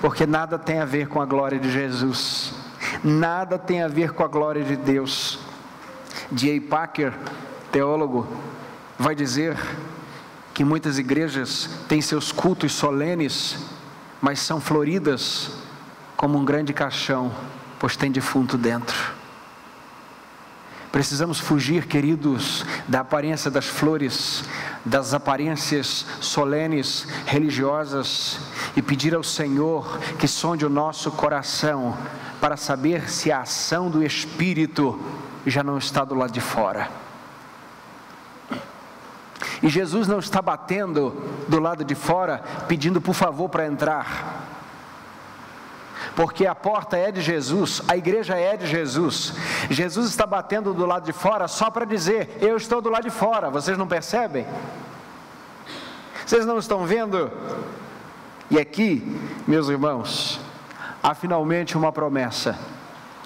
[0.00, 2.54] porque nada tem a ver com a glória de Jesus,
[3.02, 5.40] nada tem a ver com a glória de Deus.
[6.30, 6.70] D.A.
[6.70, 7.12] Packer,
[7.72, 8.28] teólogo,
[8.96, 9.58] vai dizer
[10.54, 13.58] que muitas igrejas têm seus cultos solenes,
[14.22, 15.50] mas são floridas
[16.16, 17.32] como um grande caixão,
[17.76, 19.17] pois tem defunto dentro.
[20.90, 24.44] Precisamos fugir, queridos, da aparência das flores,
[24.84, 28.38] das aparências solenes, religiosas,
[28.74, 31.96] e pedir ao Senhor que sonde o nosso coração
[32.40, 34.98] para saber se a ação do Espírito
[35.46, 36.88] já não está do lado de fora.
[39.62, 41.10] E Jesus não está batendo
[41.48, 44.47] do lado de fora, pedindo por favor para entrar.
[46.18, 49.34] Porque a porta é de Jesus, a igreja é de Jesus.
[49.70, 53.10] Jesus está batendo do lado de fora só para dizer: Eu estou do lado de
[53.10, 53.48] fora.
[53.50, 54.44] Vocês não percebem?
[56.26, 57.30] Vocês não estão vendo?
[58.50, 59.16] E aqui,
[59.46, 60.40] meus irmãos,
[61.00, 62.58] há finalmente uma promessa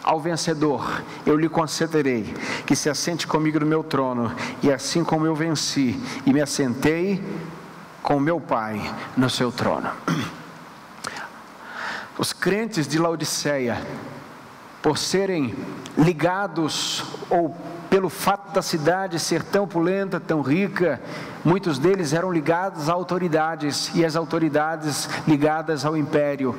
[0.03, 2.24] ao vencedor, eu lhe concederei
[2.66, 7.24] que se assente comigo no meu trono, e assim como eu venci e me assentei
[8.03, 8.82] com meu Pai
[9.16, 9.90] no seu trono.
[12.22, 13.84] Os crentes de Laodiceia,
[14.80, 15.56] por serem
[15.98, 17.52] ligados ou
[17.90, 21.02] pelo fato da cidade ser tão pulenta, tão rica,
[21.44, 26.56] muitos deles eram ligados a autoridades e as autoridades ligadas ao império.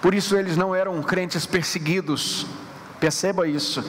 [0.00, 2.46] Por isso eles não eram crentes perseguidos,
[3.00, 3.84] perceba isso.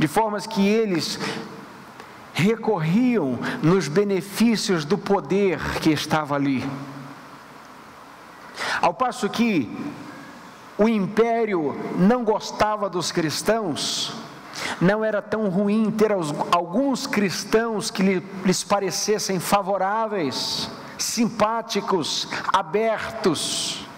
[0.00, 1.16] De formas que eles
[2.32, 6.68] recorriam nos benefícios do poder que estava ali.
[8.80, 9.70] Ao passo que
[10.76, 14.12] o império não gostava dos cristãos,
[14.80, 16.12] não era tão ruim ter
[16.50, 23.88] alguns cristãos que lhes parecessem favoráveis, simpáticos, abertos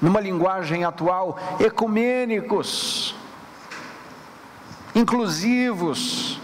[0.00, 3.14] numa linguagem atual, ecumênicos,
[4.94, 6.39] inclusivos.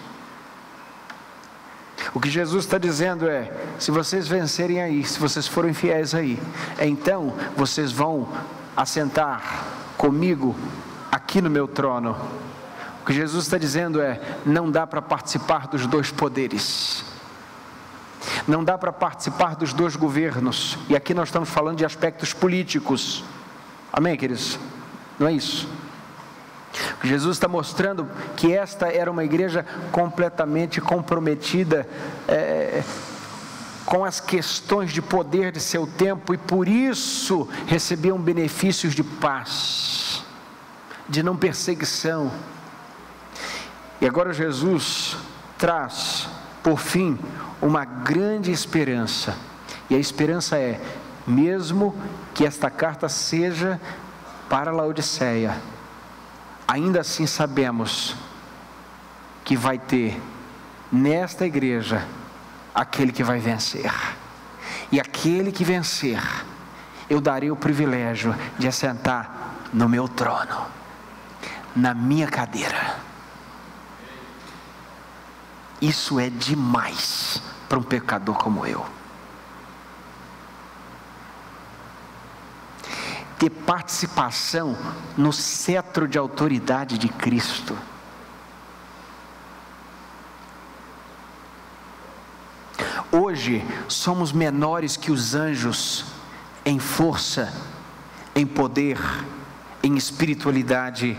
[2.14, 6.40] O que Jesus está dizendo é: se vocês vencerem aí, se vocês forem fiéis aí,
[6.80, 8.28] então vocês vão
[8.76, 9.64] assentar
[9.96, 10.54] comigo
[11.10, 12.16] aqui no meu trono.
[13.02, 17.04] O que Jesus está dizendo é: não dá para participar dos dois poderes.
[18.46, 20.78] Não dá para participar dos dois governos.
[20.88, 23.24] E aqui nós estamos falando de aspectos políticos.
[23.92, 24.58] Amém, queridos?
[25.18, 25.68] Não é isso.
[27.02, 31.86] Jesus está mostrando que esta era uma igreja completamente comprometida
[32.28, 32.82] é,
[33.84, 40.24] com as questões de poder de seu tempo e por isso recebiam benefícios de paz,
[41.08, 42.32] de não perseguição.
[44.00, 45.16] E agora Jesus
[45.56, 46.28] traz,
[46.62, 47.18] por fim,
[47.62, 49.36] uma grande esperança.
[49.88, 50.80] E a esperança é:
[51.26, 51.94] mesmo
[52.34, 53.80] que esta carta seja
[54.48, 55.56] para Laodiceia,
[56.66, 58.16] ainda assim sabemos
[59.44, 60.20] que vai ter
[60.90, 62.06] nesta igreja
[62.74, 63.92] aquele que vai vencer.
[64.90, 66.22] E aquele que vencer,
[67.08, 70.66] eu darei o privilégio de assentar no meu trono,
[71.74, 72.96] na minha cadeira.
[75.80, 78.95] Isso é demais para um pecador como eu.
[83.38, 84.76] Ter participação
[85.16, 87.76] no cetro de autoridade de Cristo.
[93.12, 96.04] Hoje somos menores que os anjos
[96.64, 97.52] em força,
[98.34, 98.98] em poder,
[99.82, 101.16] em espiritualidade.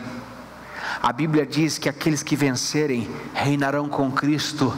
[1.01, 4.75] A Bíblia diz que aqueles que vencerem reinarão com Cristo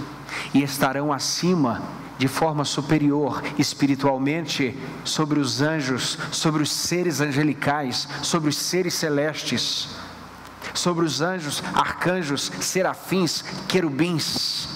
[0.53, 1.81] e estarão acima,
[2.19, 9.87] de forma superior, espiritualmente, sobre os anjos, sobre os seres angelicais, sobre os seres celestes,
[10.73, 14.67] sobre os anjos, arcanjos, serafins, querubins.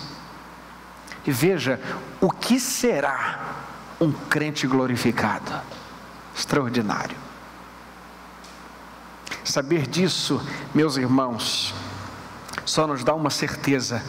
[1.28, 1.82] E veja,
[2.22, 3.66] o que será
[4.00, 5.52] um crente glorificado?
[6.34, 7.18] Extraordinário.
[9.44, 10.42] Saber disso,
[10.74, 11.76] meus irmãos,
[12.64, 14.02] só nos dá uma certeza: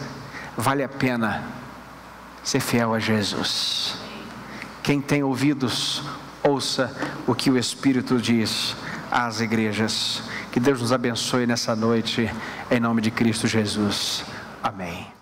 [0.55, 1.64] vale a pena
[2.45, 3.97] ser fiel a Jesus.
[4.83, 6.03] Quem tem ouvidos,
[6.43, 8.75] ouça o que o Espírito diz
[9.11, 10.21] às igrejas.
[10.51, 12.31] Que Deus nos abençoe nessa noite,
[12.69, 14.23] em nome de Cristo Jesus.
[14.63, 15.14] Amém.